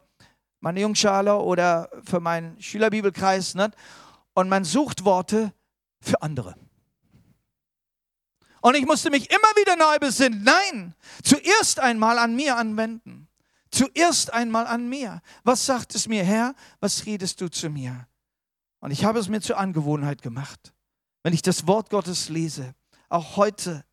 [0.59, 3.55] meine Jungschale oder für meinen Schülerbibelkreis.
[3.55, 3.71] Ne?
[4.33, 5.53] Und man sucht Worte
[6.01, 6.55] für andere.
[8.61, 10.43] Und ich musste mich immer wieder neu besinnen.
[10.43, 13.27] Nein, zuerst einmal an mir anwenden.
[13.71, 15.21] Zuerst einmal an mir.
[15.43, 16.53] Was sagt es mir, Herr?
[16.79, 18.07] Was redest du zu mir?
[18.79, 20.73] Und ich habe es mir zur Angewohnheit gemacht.
[21.23, 22.73] Wenn ich das Wort Gottes lese,
[23.09, 23.85] auch heute,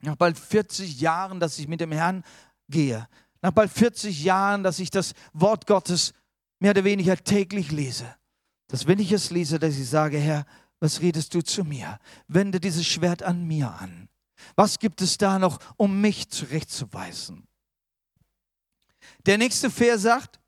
[0.00, 2.24] nach bald 40 Jahren, dass ich mit dem Herrn
[2.68, 3.08] gehe,
[3.42, 6.12] nach bald 40 Jahren, dass ich das Wort Gottes
[6.58, 8.14] mehr oder weniger täglich lese,
[8.68, 10.46] dass wenn ich es lese, dass ich sage, Herr,
[10.80, 11.98] was redest du zu mir?
[12.28, 14.08] Wende dieses Schwert an mir an.
[14.56, 17.46] Was gibt es da noch, um mich zurechtzuweisen?
[19.26, 20.40] Der nächste Vers sagt,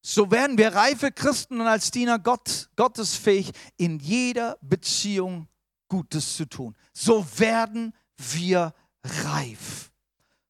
[0.00, 5.48] so werden wir reife Christen und als Diener Gott, Gottes fähig, in jeder Beziehung
[5.88, 6.74] Gutes zu tun.
[6.92, 9.90] So werden wir reif.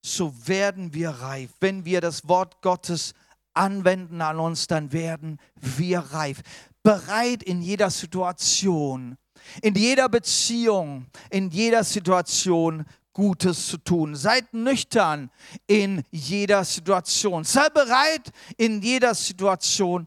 [0.01, 1.51] So werden wir reif.
[1.61, 3.14] Wenn wir das Wort Gottes
[3.59, 6.41] anwenden an uns, dann werden wir reif.
[6.83, 9.19] Bereit in jeder Situation,
[9.63, 14.15] in jeder Beziehung, in jeder Situation Gutes zu tun.
[14.15, 15.31] Seid nüchtern
[15.67, 17.43] in jeder Situation.
[17.43, 20.07] Sei bereit, in jeder Situation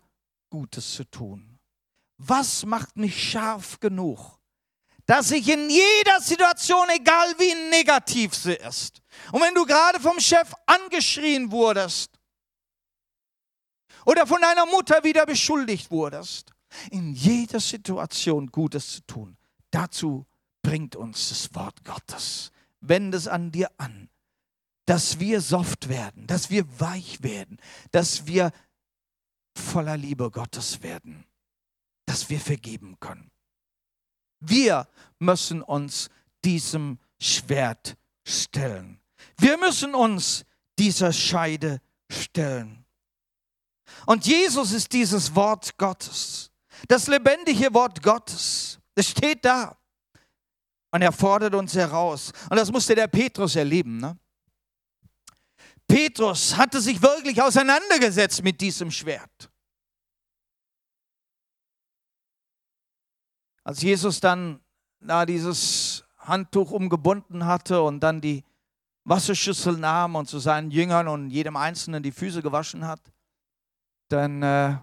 [0.49, 1.59] Gutes zu tun.
[2.17, 4.39] Was macht mich scharf genug,
[5.05, 10.19] dass ich in jeder Situation, egal wie negativ sie ist, und wenn du gerade vom
[10.19, 12.10] Chef angeschrien wurdest
[14.05, 16.51] oder von deiner Mutter wieder beschuldigt wurdest,
[16.89, 19.37] in jeder Situation Gutes zu tun,
[19.71, 20.25] dazu
[20.61, 24.09] bringt uns das Wort Gottes wende es an dir an,
[24.85, 27.57] dass wir soft werden, dass wir weich werden,
[27.91, 28.51] dass wir
[29.55, 31.23] voller Liebe Gottes werden,
[32.05, 33.31] dass wir vergeben können.
[34.39, 34.87] Wir
[35.19, 36.09] müssen uns
[36.43, 37.95] diesem Schwert
[38.25, 38.99] stellen.
[39.37, 40.45] Wir müssen uns
[40.79, 41.79] dieser Scheide
[42.09, 42.80] stellen.
[44.05, 46.51] Und Jesus ist dieses Wort Gottes,
[46.87, 48.79] das lebendige Wort Gottes.
[48.95, 49.77] Es steht da.
[50.91, 52.31] Und er fordert uns heraus.
[52.49, 53.97] Und das musste der Petrus erleben.
[53.97, 54.17] Ne?
[55.87, 59.49] Petrus hatte sich wirklich auseinandergesetzt mit diesem Schwert.
[63.63, 64.59] Als Jesus dann
[64.99, 68.43] da dieses Handtuch umgebunden hatte und dann die
[69.03, 73.01] Wasserschüssel nahm und zu seinen Jüngern und jedem Einzelnen die Füße gewaschen hat,
[74.11, 74.77] dann äh,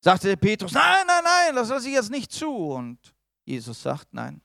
[0.00, 2.50] sagte Petrus, nein, nein, nein, das lasse ich jetzt nicht zu.
[2.50, 3.14] Und
[3.44, 4.42] Jesus sagt, nein,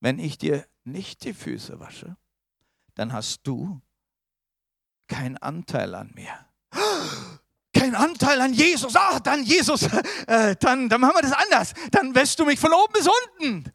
[0.00, 2.16] wenn ich dir nicht die Füße wasche,
[2.94, 3.80] dann hast du
[5.06, 6.32] keinen Anteil an mir.
[7.74, 8.94] Kein Anteil an Jesus.
[8.96, 9.82] Ach, dann Jesus,
[10.26, 11.74] äh, dann, dann machen wir das anders.
[11.92, 13.72] Dann wäschst du mich von oben bis unten.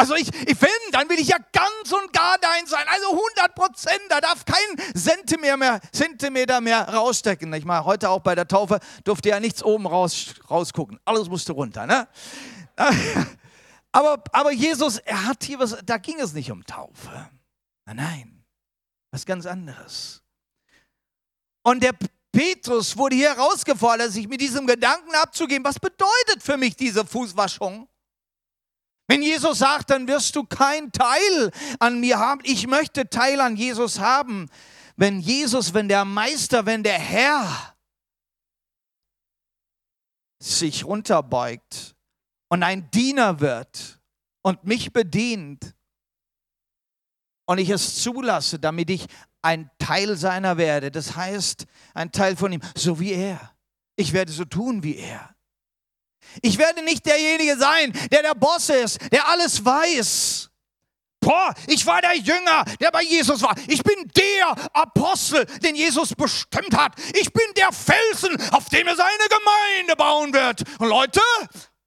[0.00, 2.86] Also ich, ich will, dann will ich ja ganz und gar dein sein.
[2.88, 7.52] Also 100 Prozent, da darf kein Zentimeter mehr, Zentimeter mehr rausstecken.
[7.52, 10.98] Ich meine, heute auch bei der Taufe durfte ja nichts oben raus, rausgucken.
[11.04, 11.86] Alles musste runter.
[11.86, 12.08] Ne?
[13.92, 17.28] Aber, aber Jesus, er hat hier was, da ging es nicht um Taufe.
[17.86, 18.44] Nein, nein,
[19.10, 20.22] was ganz anderes.
[21.64, 21.96] Und der
[22.30, 27.89] Petrus wurde hier herausgefordert, sich mit diesem Gedanken abzugeben, was bedeutet für mich diese Fußwaschung?
[29.10, 31.50] Wenn Jesus sagt, dann wirst du kein Teil
[31.80, 32.42] an mir haben.
[32.44, 34.48] Ich möchte Teil an Jesus haben.
[34.94, 37.74] Wenn Jesus, wenn der Meister, wenn der Herr
[40.38, 41.96] sich runterbeugt
[42.50, 44.00] und ein Diener wird
[44.42, 45.74] und mich bedient
[47.46, 49.08] und ich es zulasse, damit ich
[49.42, 53.56] ein Teil seiner werde, das heißt ein Teil von ihm, so wie er.
[53.96, 55.34] Ich werde so tun wie er.
[56.42, 60.50] Ich werde nicht derjenige sein, der der Boss ist, der alles weiß.
[61.20, 63.54] Boah, ich war der Jünger, der bei Jesus war.
[63.68, 66.98] Ich bin der Apostel, den Jesus bestimmt hat.
[67.14, 70.62] Ich bin der Felsen, auf dem er seine Gemeinde bauen wird.
[70.78, 71.20] Und Leute,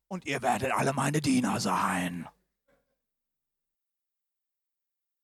[0.07, 2.27] und ihr werdet alle meine Diener sein.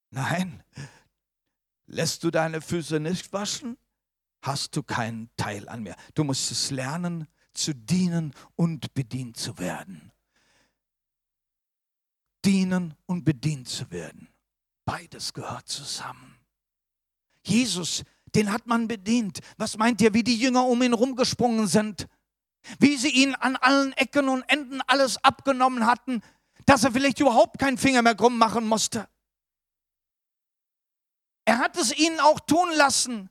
[0.09, 0.63] Nein,
[1.85, 3.77] lässt du deine Füße nicht waschen,
[4.41, 5.95] hast du keinen Teil an mir.
[6.15, 10.11] Du musst es lernen, zu dienen und bedient zu werden.
[12.45, 14.29] Dienen und bedient zu werden.
[14.85, 16.37] Beides gehört zusammen.
[17.45, 19.39] Jesus, den hat man bedient.
[19.57, 22.07] Was meint ihr, wie die Jünger um ihn rumgesprungen sind?
[22.79, 26.21] wie sie ihn an allen Ecken und Enden alles abgenommen hatten,
[26.65, 29.07] dass er vielleicht überhaupt keinen Finger mehr krumm machen musste.
[31.45, 33.29] Er hat es ihnen auch tun lassen,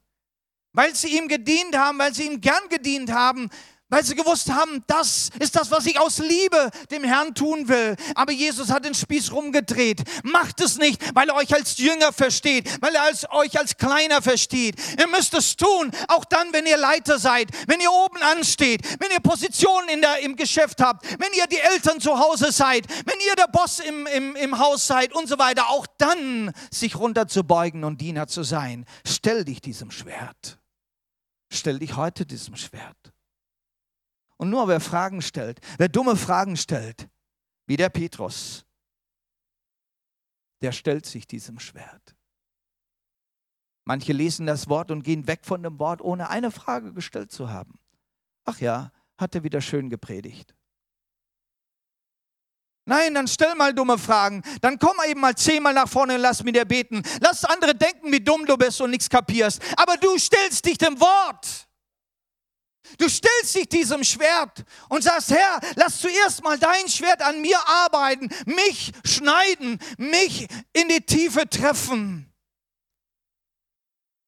[0.73, 3.49] weil sie ihm gedient haben, weil sie ihm gern gedient haben,
[3.89, 7.97] weil sie gewusst haben, das ist das, was ich aus Liebe dem Herrn tun will.
[8.15, 10.03] Aber Jesus hat den Spieß rumgedreht.
[10.25, 14.21] Macht es nicht, weil er euch als Jünger versteht, weil er als, euch als Kleiner
[14.21, 14.77] versteht.
[14.99, 19.11] Ihr müsst es tun, auch dann, wenn ihr Leiter seid, wenn ihr oben ansteht, wenn
[19.11, 23.19] ihr Positionen in der, im Geschäft habt, wenn ihr die Eltern zu Hause seid, wenn
[23.27, 25.69] ihr der Boss im, im, im Haus seid und so weiter.
[25.71, 28.85] Auch dann sich runterzubeugen und Diener zu sein.
[29.07, 30.59] Stell dich diesem Schwert.
[31.51, 33.13] Stell dich heute diesem Schwert.
[34.39, 37.09] Und nur wer Fragen stellt, wer dumme Fragen stellt,
[37.67, 38.65] wie der Petrus,
[40.63, 42.17] der stellt sich diesem Schwert.
[43.85, 47.51] Manche lesen das Wort und gehen weg von dem Wort, ohne eine Frage gestellt zu
[47.51, 47.79] haben.
[48.45, 50.55] Ach ja, hat er wieder schön gepredigt.
[52.85, 54.43] Nein, dann stell mal dumme Fragen.
[54.63, 57.03] Dann komm eben mal zehnmal nach vorne und lass mit dir beten.
[57.21, 59.61] Lass andere denken, wie dumm du bist und nichts kapierst.
[59.77, 61.68] Aber du stellst dich dem Wort.
[62.97, 67.59] Du stellst dich diesem Schwert und sagst, Herr, lass zuerst mal dein Schwert an mir
[67.67, 72.33] arbeiten, mich schneiden, mich in die Tiefe treffen.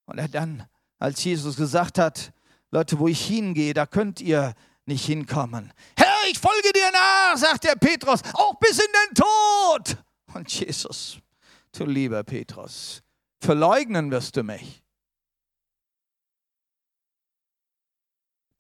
[0.07, 0.67] Und er dann,
[0.99, 2.33] als Jesus gesagt hat,
[2.71, 4.55] Leute, wo ich hingehe, da könnt ihr
[4.85, 5.73] nicht hinkommen.
[5.97, 9.97] Herr, ich folge dir nach, sagt der Petrus, auch bis in den Tod.
[10.35, 11.19] Und Jesus,
[11.73, 13.03] du lieber Petrus,
[13.41, 14.80] verleugnen wirst du mich.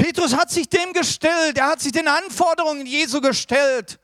[0.00, 4.00] Petrus hat sich dem gestellt, er hat sich den Anforderungen Jesu gestellt.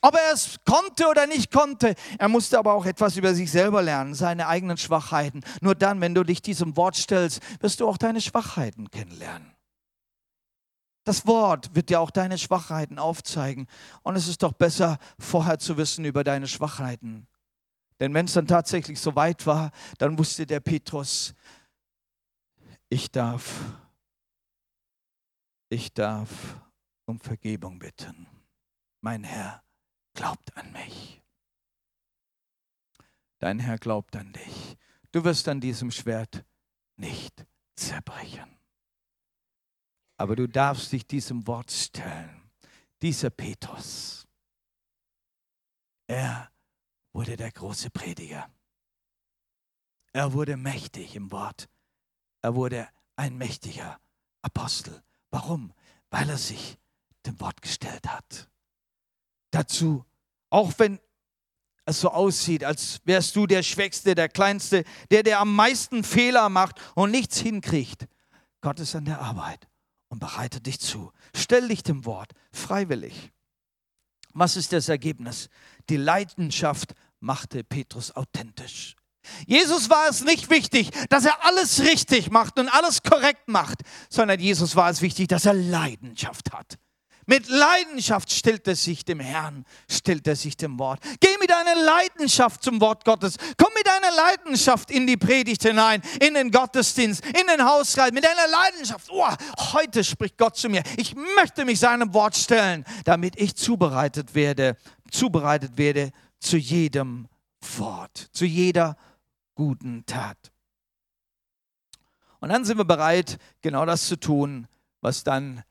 [0.00, 3.82] Ob er es konnte oder nicht konnte, er musste aber auch etwas über sich selber
[3.82, 5.42] lernen, seine eigenen Schwachheiten.
[5.60, 9.52] Nur dann, wenn du dich diesem Wort stellst, wirst du auch deine Schwachheiten kennenlernen.
[11.02, 13.66] Das Wort wird dir auch deine Schwachheiten aufzeigen.
[14.04, 17.26] Und es ist doch besser, vorher zu wissen über deine Schwachheiten.
[17.98, 21.34] Denn wenn es dann tatsächlich so weit war, dann wusste der Petrus,
[22.88, 23.81] ich darf
[25.72, 26.60] ich darf
[27.06, 28.26] um Vergebung bitten.
[29.00, 29.64] Mein Herr
[30.12, 31.22] glaubt an mich.
[33.38, 34.76] Dein Herr glaubt an dich.
[35.12, 36.44] Du wirst an diesem Schwert
[36.96, 38.58] nicht zerbrechen.
[40.18, 42.50] Aber du darfst dich diesem Wort stellen.
[43.00, 44.28] Dieser Petrus,
[46.06, 46.52] er
[47.14, 48.48] wurde der große Prediger.
[50.12, 51.68] Er wurde mächtig im Wort.
[52.42, 53.98] Er wurde ein mächtiger
[54.42, 55.02] Apostel.
[55.32, 55.72] Warum?
[56.10, 56.78] Weil er sich
[57.26, 58.48] dem Wort gestellt hat.
[59.50, 60.04] Dazu,
[60.50, 61.00] auch wenn
[61.84, 66.48] es so aussieht, als wärst du der Schwächste, der Kleinste, der, der am meisten Fehler
[66.48, 68.06] macht und nichts hinkriegt.
[68.60, 69.68] Gott ist an der Arbeit
[70.08, 71.10] und bereitet dich zu.
[71.34, 73.32] Stell dich dem Wort freiwillig.
[74.34, 75.48] Was ist das Ergebnis?
[75.88, 78.96] Die Leidenschaft machte Petrus authentisch.
[79.46, 84.40] Jesus war es nicht wichtig, dass er alles richtig macht und alles korrekt macht, sondern
[84.40, 86.78] Jesus war es wichtig, dass er Leidenschaft hat.
[87.26, 91.00] Mit Leidenschaft stellt er sich dem Herrn, stellt er sich dem Wort.
[91.20, 93.36] Geh mit deiner Leidenschaft zum Wort Gottes.
[93.56, 98.24] Komm mit deiner Leidenschaft in die Predigt hinein, in den Gottesdienst, in den Hauskreis, mit
[98.24, 99.08] deiner Leidenschaft.
[99.10, 99.24] Oh,
[99.72, 100.82] heute spricht Gott zu mir.
[100.96, 104.76] Ich möchte mich seinem Wort stellen, damit ich zubereitet werde,
[105.10, 106.10] zubereitet werde
[106.40, 107.28] zu jedem
[107.78, 108.96] Wort, zu jeder
[109.54, 110.52] guten Tat.
[112.40, 114.66] Und dann sind wir bereit, genau das zu tun,
[115.00, 115.62] was dann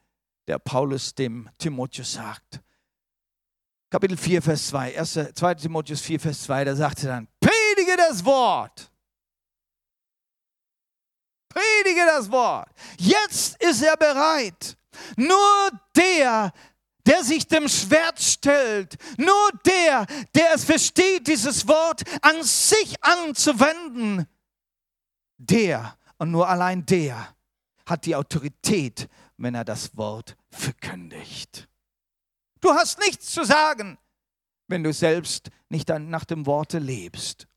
[0.48, 2.62] der Paulus dem Timotheus sagt.
[3.90, 7.98] Kapitel 4, Vers 2, 1, 2 Timotheus 4, Vers 2, da sagt er dann, predige
[7.98, 8.90] das Wort.
[11.50, 12.70] Predige das Wort.
[12.98, 14.78] Jetzt ist er bereit.
[15.18, 16.54] Nur der,
[17.06, 24.28] der sich dem Schwert stellt, nur der, der es versteht, dieses Wort an sich anzuwenden,
[25.38, 27.36] der und nur allein der
[27.86, 31.68] hat die Autorität, wenn er das Wort verkündigt.
[32.60, 33.98] Du hast nichts zu sagen,
[34.68, 37.48] wenn du selbst nicht nach dem Worte lebst.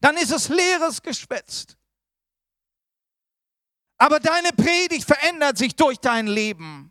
[0.00, 1.76] Dann ist es leeres Geschwätz.
[3.98, 6.90] Aber deine Predigt verändert sich durch dein Leben.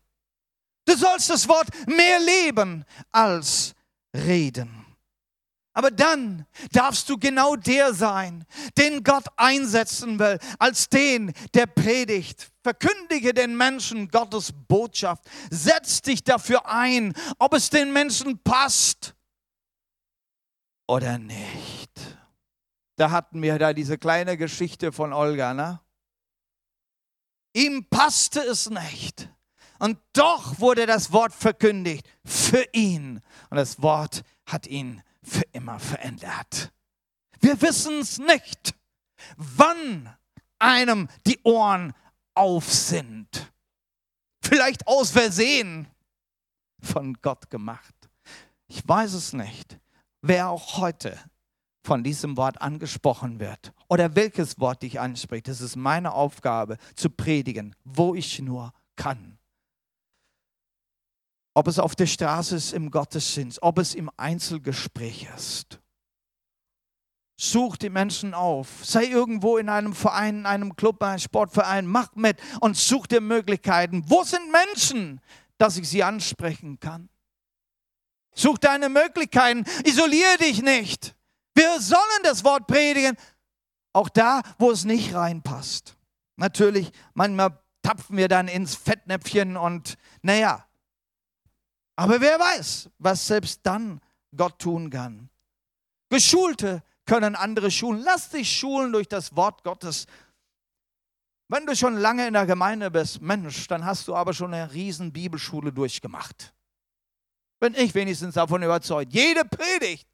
[0.90, 3.76] Du sollst das Wort mehr leben als
[4.12, 4.88] reden.
[5.74, 8.44] Aber dann darfst du genau der sein,
[8.76, 12.50] den Gott einsetzen will, als den, der predigt.
[12.64, 15.30] Verkündige den Menschen Gottes Botschaft.
[15.52, 19.14] Setz dich dafür ein, ob es den Menschen passt
[20.88, 22.18] oder nicht.
[22.96, 25.82] Da hatten wir da diese kleine Geschichte von Olga, ne?
[27.54, 29.30] Ihm passte es nicht.
[29.80, 33.22] Und doch wurde das Wort verkündigt für ihn.
[33.50, 36.72] Und das Wort hat ihn für immer verändert.
[37.40, 38.76] Wir wissen es nicht,
[39.38, 40.14] wann
[40.60, 41.94] einem die Ohren
[42.34, 43.52] auf sind.
[44.42, 45.88] Vielleicht aus Versehen
[46.82, 47.94] von Gott gemacht.
[48.68, 49.80] Ich weiß es nicht,
[50.22, 51.18] wer auch heute
[51.84, 55.48] von diesem Wort angesprochen wird oder welches Wort dich anspricht.
[55.48, 59.39] Es ist meine Aufgabe zu predigen, wo ich nur kann
[61.54, 65.80] ob es auf der Straße ist, im Gottesdienst, ob es im Einzelgespräch ist.
[67.42, 68.68] Such die Menschen auf.
[68.84, 71.86] Sei irgendwo in einem Verein, in einem Club, einem Sportverein.
[71.86, 74.04] Mach mit und such dir Möglichkeiten.
[74.08, 75.22] Wo sind Menschen,
[75.58, 77.10] dass ich sie ansprechen kann?
[78.36, 79.64] Such deine Möglichkeiten.
[79.86, 81.16] Isoliere dich nicht.
[81.56, 83.18] Wir sollen das Wort predigen,
[83.94, 85.98] auch da, wo es nicht reinpasst.
[86.36, 90.66] Natürlich, manchmal tapfen wir dann ins Fettnäpfchen und naja.
[92.00, 94.00] Aber wer weiß, was selbst dann
[94.34, 95.30] Gott tun kann.
[96.10, 98.04] Geschulte können andere schulen.
[98.06, 100.08] Lass dich schulen durch das Wort Gottes.
[101.50, 104.72] Wenn du schon lange in der Gemeinde bist, Mensch, dann hast du aber schon eine
[104.72, 106.54] riesen Bibelschule durchgemacht.
[107.60, 109.14] Bin ich wenigstens davon überzeugt.
[109.14, 110.08] Jede Predigt,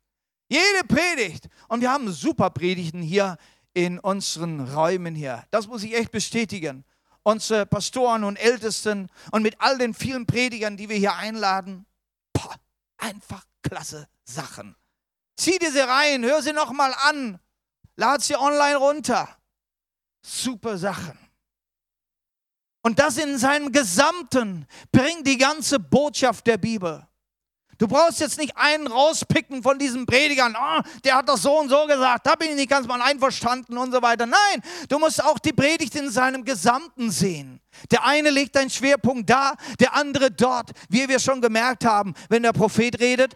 [0.49, 1.49] jede Predigt.
[1.67, 3.37] Und wir haben super Predigten hier
[3.75, 5.45] in unseren Räumen hier.
[5.51, 6.83] Das muss ich echt bestätigen.
[7.27, 11.87] Unsere Pastoren und Ältesten und mit all den vielen Predigern, die wir hier einladen.
[12.31, 12.55] Boah,
[12.97, 14.75] einfach klasse Sachen.
[15.35, 17.39] Zieh diese rein, hör sie nochmal an,
[17.95, 19.27] lad sie online runter.
[20.23, 21.17] Super Sachen.
[22.83, 27.07] Und das in seinem Gesamten bringt die ganze Botschaft der Bibel.
[27.77, 31.69] Du brauchst jetzt nicht einen rauspicken von diesen Predigern, oh, der hat das so und
[31.69, 34.25] so gesagt, da bin ich nicht ganz mal einverstanden und so weiter.
[34.25, 37.59] Nein, du musst auch die Predigt in seinem Gesamten sehen.
[37.91, 40.71] Der eine legt einen Schwerpunkt da, der andere dort.
[40.89, 43.33] Wie wir schon gemerkt haben, wenn der Prophet redet,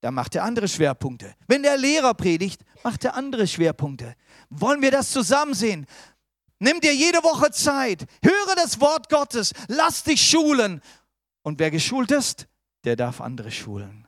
[0.00, 1.34] da macht er andere Schwerpunkte.
[1.46, 4.14] Wenn der Lehrer predigt, macht er andere Schwerpunkte.
[4.48, 5.86] Wollen wir das zusammen sehen?
[6.58, 10.82] Nimm dir jede Woche Zeit, höre das Wort Gottes, lass dich schulen.
[11.42, 12.46] Und wer geschult ist,
[12.84, 14.06] der darf andere schulen.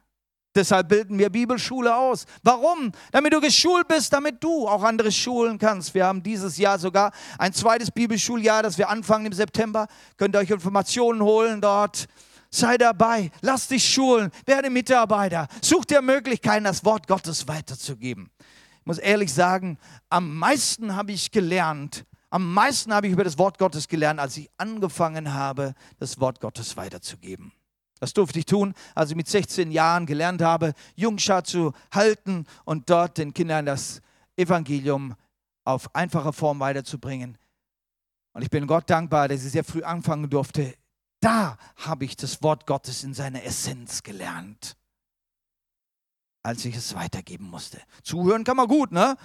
[0.55, 2.27] Deshalb bilden wir Bibelschule aus.
[2.43, 2.93] Warum?
[3.11, 5.95] Damit du geschult bist, damit du auch andere schulen kannst.
[5.95, 9.87] Wir haben dieses Jahr sogar ein zweites Bibelschuljahr, das wir anfangen im September.
[10.19, 12.07] Könnt ihr euch Informationen holen dort.
[12.51, 18.31] Sei dabei, lass dich schulen, werde Mitarbeiter, such dir Möglichkeiten, das Wort Gottes weiterzugeben.
[18.81, 19.79] Ich muss ehrlich sagen,
[20.11, 24.37] am meisten habe ich gelernt, am meisten habe ich über das Wort Gottes gelernt, als
[24.37, 27.53] ich angefangen habe, das Wort Gottes weiterzugeben.
[28.03, 32.91] Das durfte ich tun, als ich mit 16 Jahren gelernt habe, Jungschar zu halten und
[32.91, 34.01] dort den Kindern das
[34.35, 35.15] Evangelium
[35.63, 37.39] auf einfache Form weiterzubringen.
[38.33, 40.75] Und ich bin Gott dankbar, dass ich sehr früh anfangen durfte,
[41.21, 44.77] da habe ich das Wort Gottes in seiner Essenz gelernt,
[46.43, 47.81] als ich es weitergeben musste.
[48.03, 49.17] Zuhören kann man gut, ne?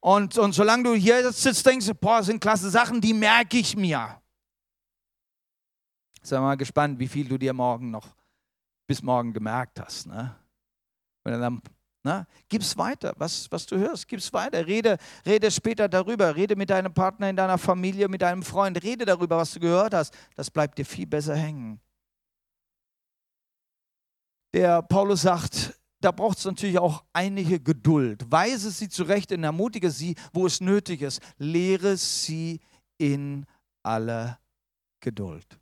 [0.00, 3.58] Und, und solange du hier sitzt, denkst du, boah, das sind klasse Sachen, die merke
[3.58, 4.19] ich mir.
[6.22, 8.08] Sei mal gespannt, wie viel du dir morgen noch
[8.86, 10.06] bis morgen gemerkt hast.
[10.06, 10.34] Ne?
[11.24, 11.62] Du dann
[12.02, 14.66] na, gib's weiter, was, was du hörst, gib's weiter.
[14.66, 14.96] Rede,
[15.26, 16.34] rede später darüber.
[16.34, 18.82] Rede mit deinem Partner in deiner Familie, mit deinem Freund.
[18.82, 20.16] Rede darüber, was du gehört hast.
[20.34, 21.78] Das bleibt dir viel besser hängen.
[24.54, 28.30] Der Paulus sagt, da braucht es natürlich auch einige Geduld.
[28.30, 31.20] Weise sie zurecht und ermutige sie, wo es nötig ist.
[31.36, 32.60] Lehre sie
[32.96, 33.44] in
[33.82, 34.40] aller
[35.00, 35.60] Geduld.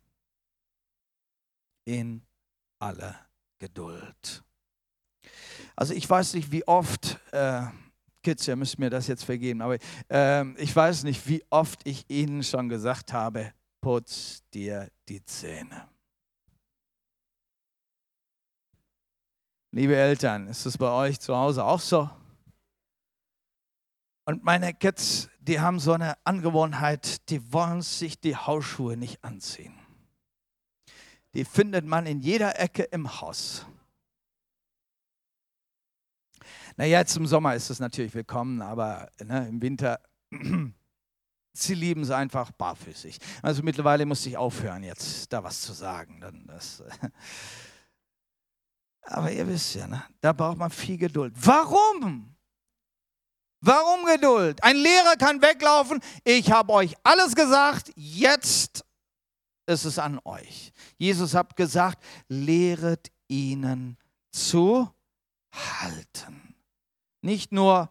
[1.89, 2.21] In
[2.79, 3.15] aller
[3.57, 4.43] Geduld.
[5.75, 7.63] Also ich weiß nicht, wie oft, äh,
[8.21, 12.07] Kids, ihr müsst mir das jetzt vergeben, aber äh, ich weiß nicht, wie oft ich
[12.07, 15.89] Ihnen schon gesagt habe, putz dir die Zähne.
[19.71, 22.07] Liebe Eltern, ist es bei euch zu Hause auch so?
[24.25, 29.78] Und meine Kids, die haben so eine Angewohnheit, die wollen sich die Hausschuhe nicht anziehen.
[31.33, 33.65] Die findet man in jeder Ecke im Haus.
[36.75, 39.99] Na, jetzt im Sommer ist es natürlich willkommen, aber ne, im Winter,
[41.53, 43.19] sie lieben es einfach barfüßig.
[43.41, 46.19] Also mittlerweile muss ich aufhören, jetzt da was zu sagen.
[46.21, 46.83] Dann das,
[49.01, 51.33] aber ihr wisst ja, ne, da braucht man viel Geduld.
[51.35, 52.35] Warum?
[53.61, 54.63] Warum Geduld?
[54.63, 55.99] Ein Lehrer kann weglaufen.
[56.23, 57.91] Ich habe euch alles gesagt.
[57.95, 58.85] Jetzt
[59.69, 60.73] ist es an euch.
[60.97, 63.97] Jesus hat gesagt, lehret ihnen
[64.31, 64.89] zu
[65.53, 66.55] halten.
[67.21, 67.89] Nicht nur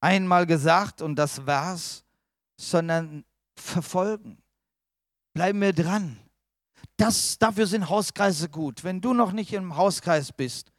[0.00, 2.04] einmal gesagt und das war's,
[2.56, 3.24] sondern
[3.56, 4.38] verfolgen.
[5.34, 6.18] Bleiben wir dran.
[6.96, 8.84] Das, dafür sind Hauskreise gut.
[8.84, 10.72] Wenn du noch nicht im Hauskreis bist,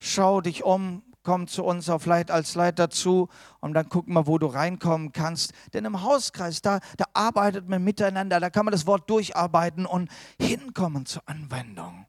[0.00, 3.28] schau dich um, komm zu uns auch vielleicht als Leiter zu
[3.60, 5.52] und dann gucken wir, wo du reinkommen kannst.
[5.72, 10.10] Denn im Hauskreis, da, da arbeitet man miteinander, da kann man das Wort durcharbeiten und
[10.40, 12.06] hinkommen zur Anwendung.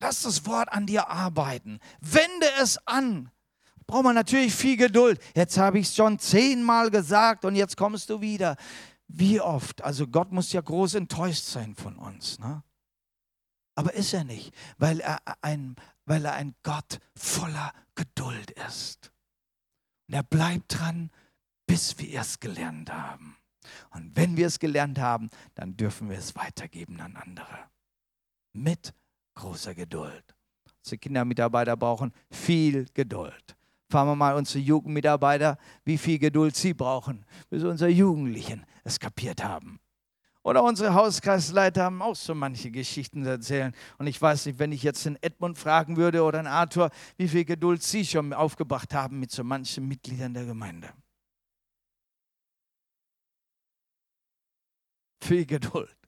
[0.00, 1.80] Lass das Wort an dir arbeiten.
[2.00, 3.30] Wende es an
[3.86, 5.20] braucht man natürlich viel Geduld.
[5.34, 8.56] Jetzt habe ich es schon zehnmal gesagt und jetzt kommst du wieder.
[9.08, 9.84] Wie oft?
[9.84, 12.38] Also Gott muss ja groß enttäuscht sein von uns.
[12.38, 12.62] Ne?
[13.76, 19.12] Aber ist er nicht, weil er, ein, weil er ein Gott voller Geduld ist.
[20.08, 21.10] Und er bleibt dran,
[21.66, 23.36] bis wir es gelernt haben.
[23.90, 27.70] Und wenn wir es gelernt haben, dann dürfen wir es weitergeben an andere.
[28.52, 28.92] Mit
[29.34, 30.34] großer Geduld.
[30.82, 33.56] Unsere Kindermitarbeiter brauchen viel Geduld
[33.88, 39.44] Fragen wir mal unsere Jugendmitarbeiter, wie viel Geduld sie brauchen, bis unsere Jugendlichen es kapiert
[39.44, 39.78] haben.
[40.46, 43.74] Oder unsere Hauskreisleiter haben auch so manche Geschichten zu erzählen.
[43.98, 47.26] Und ich weiß nicht, wenn ich jetzt den Edmund fragen würde oder den Arthur, wie
[47.26, 50.92] viel Geduld sie schon aufgebracht haben mit so manchen Mitgliedern der Gemeinde.
[55.20, 55.98] Viel Geduld,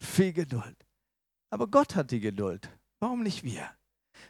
[0.00, 0.86] viel Geduld.
[1.50, 2.70] Aber Gott hat die Geduld.
[2.98, 3.68] Warum nicht wir?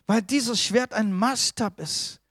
[0.09, 2.22] Weil dieses Schwert ein Maßstab ist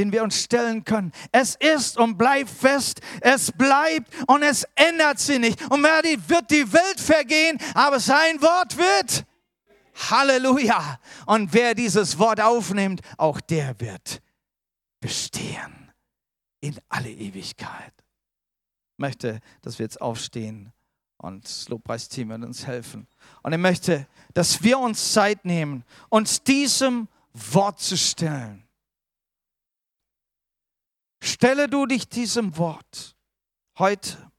[0.00, 1.12] den wir uns stellen können.
[1.30, 5.70] Es ist und bleibt fest, es bleibt und es ändert sich nicht.
[5.70, 9.26] Und wird die Welt vergehen, aber sein Wort wird.
[10.08, 10.98] Halleluja.
[11.26, 14.22] Und wer dieses Wort aufnimmt, auch der wird
[15.00, 15.92] bestehen
[16.62, 17.92] in alle Ewigkeit.
[18.94, 20.72] Ich möchte, dass wir jetzt aufstehen
[21.18, 23.06] und das Lobpreisteam wird uns helfen.
[23.42, 28.64] Und ich möchte, dass wir uns Zeit nehmen, uns diesem Wort zu stellen.
[31.22, 33.16] Stelle du dich diesem Wort
[33.78, 34.30] heute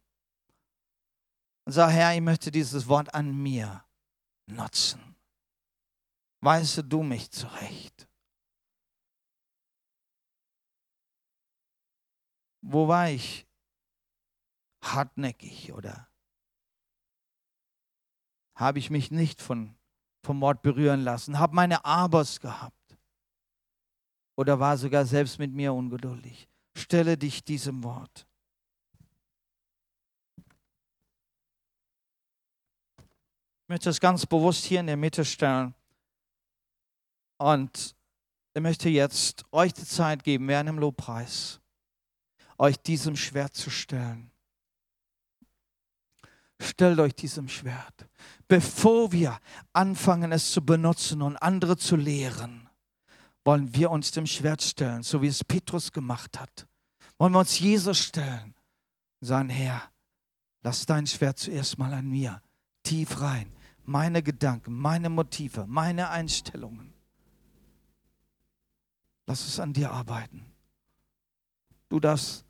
[1.65, 3.85] und sag, Herr, ich möchte dieses Wort an mir
[4.47, 5.15] nutzen.
[6.41, 8.07] Weise du mich zurecht.
[12.63, 13.47] Wo war ich
[14.83, 16.07] hartnäckig oder
[18.55, 19.75] habe ich mich nicht von,
[20.23, 22.97] vom Wort berühren lassen, habe meine Abers gehabt
[24.35, 26.50] oder war sogar selbst mit mir ungeduldig.
[26.75, 28.25] Stelle dich diesem Wort.
[33.63, 35.73] Ich möchte es ganz bewusst hier in der Mitte stellen.
[37.37, 37.95] Und
[38.53, 41.59] ich möchte jetzt euch die Zeit geben, während dem Lobpreis,
[42.57, 44.29] euch diesem Schwert zu stellen.
[46.59, 48.07] Stellt euch diesem Schwert.
[48.47, 49.39] Bevor wir
[49.73, 52.69] anfangen, es zu benutzen und andere zu lehren,
[53.43, 56.67] wollen wir uns dem Schwert stellen, so wie es Petrus gemacht hat.
[57.17, 58.53] Wollen wir uns Jesus stellen
[59.19, 59.81] und sagen, Herr,
[60.61, 62.41] lass dein Schwert zuerst mal an mir
[62.83, 63.51] tief rein.
[63.83, 66.93] Meine Gedanken, meine Motive, meine Einstellungen.
[69.25, 70.45] Lass es an dir arbeiten.
[71.89, 72.45] Du darfst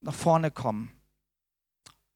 [0.00, 0.92] nach vorne kommen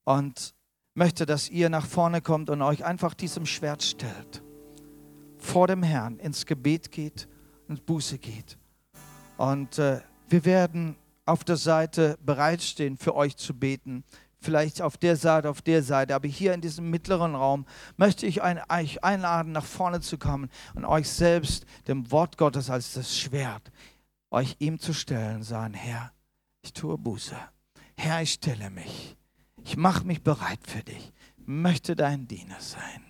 [0.05, 0.55] und
[0.95, 4.43] möchte, dass ihr nach vorne kommt und euch einfach diesem Schwert stellt.
[5.39, 7.29] Vor dem Herrn ins Gebet geht
[7.69, 8.59] ins Buße geht.
[9.37, 14.05] Und äh, wir werden auf der Seite bereitstehen, für euch zu beten.
[14.41, 16.15] Vielleicht auf der Seite, auf der Seite.
[16.15, 17.67] Aber hier in diesem mittleren Raum
[17.97, 22.71] möchte ich ein, euch einladen, nach vorne zu kommen und euch selbst dem Wort Gottes
[22.71, 23.71] als das Schwert,
[24.31, 26.13] euch ihm zu stellen, sagen, Herr,
[26.63, 27.37] ich tue Buße.
[27.97, 29.17] Herr, ich stelle mich.
[29.65, 31.13] Ich mache mich bereit für dich.
[31.45, 33.05] Möchte dein Diener sein.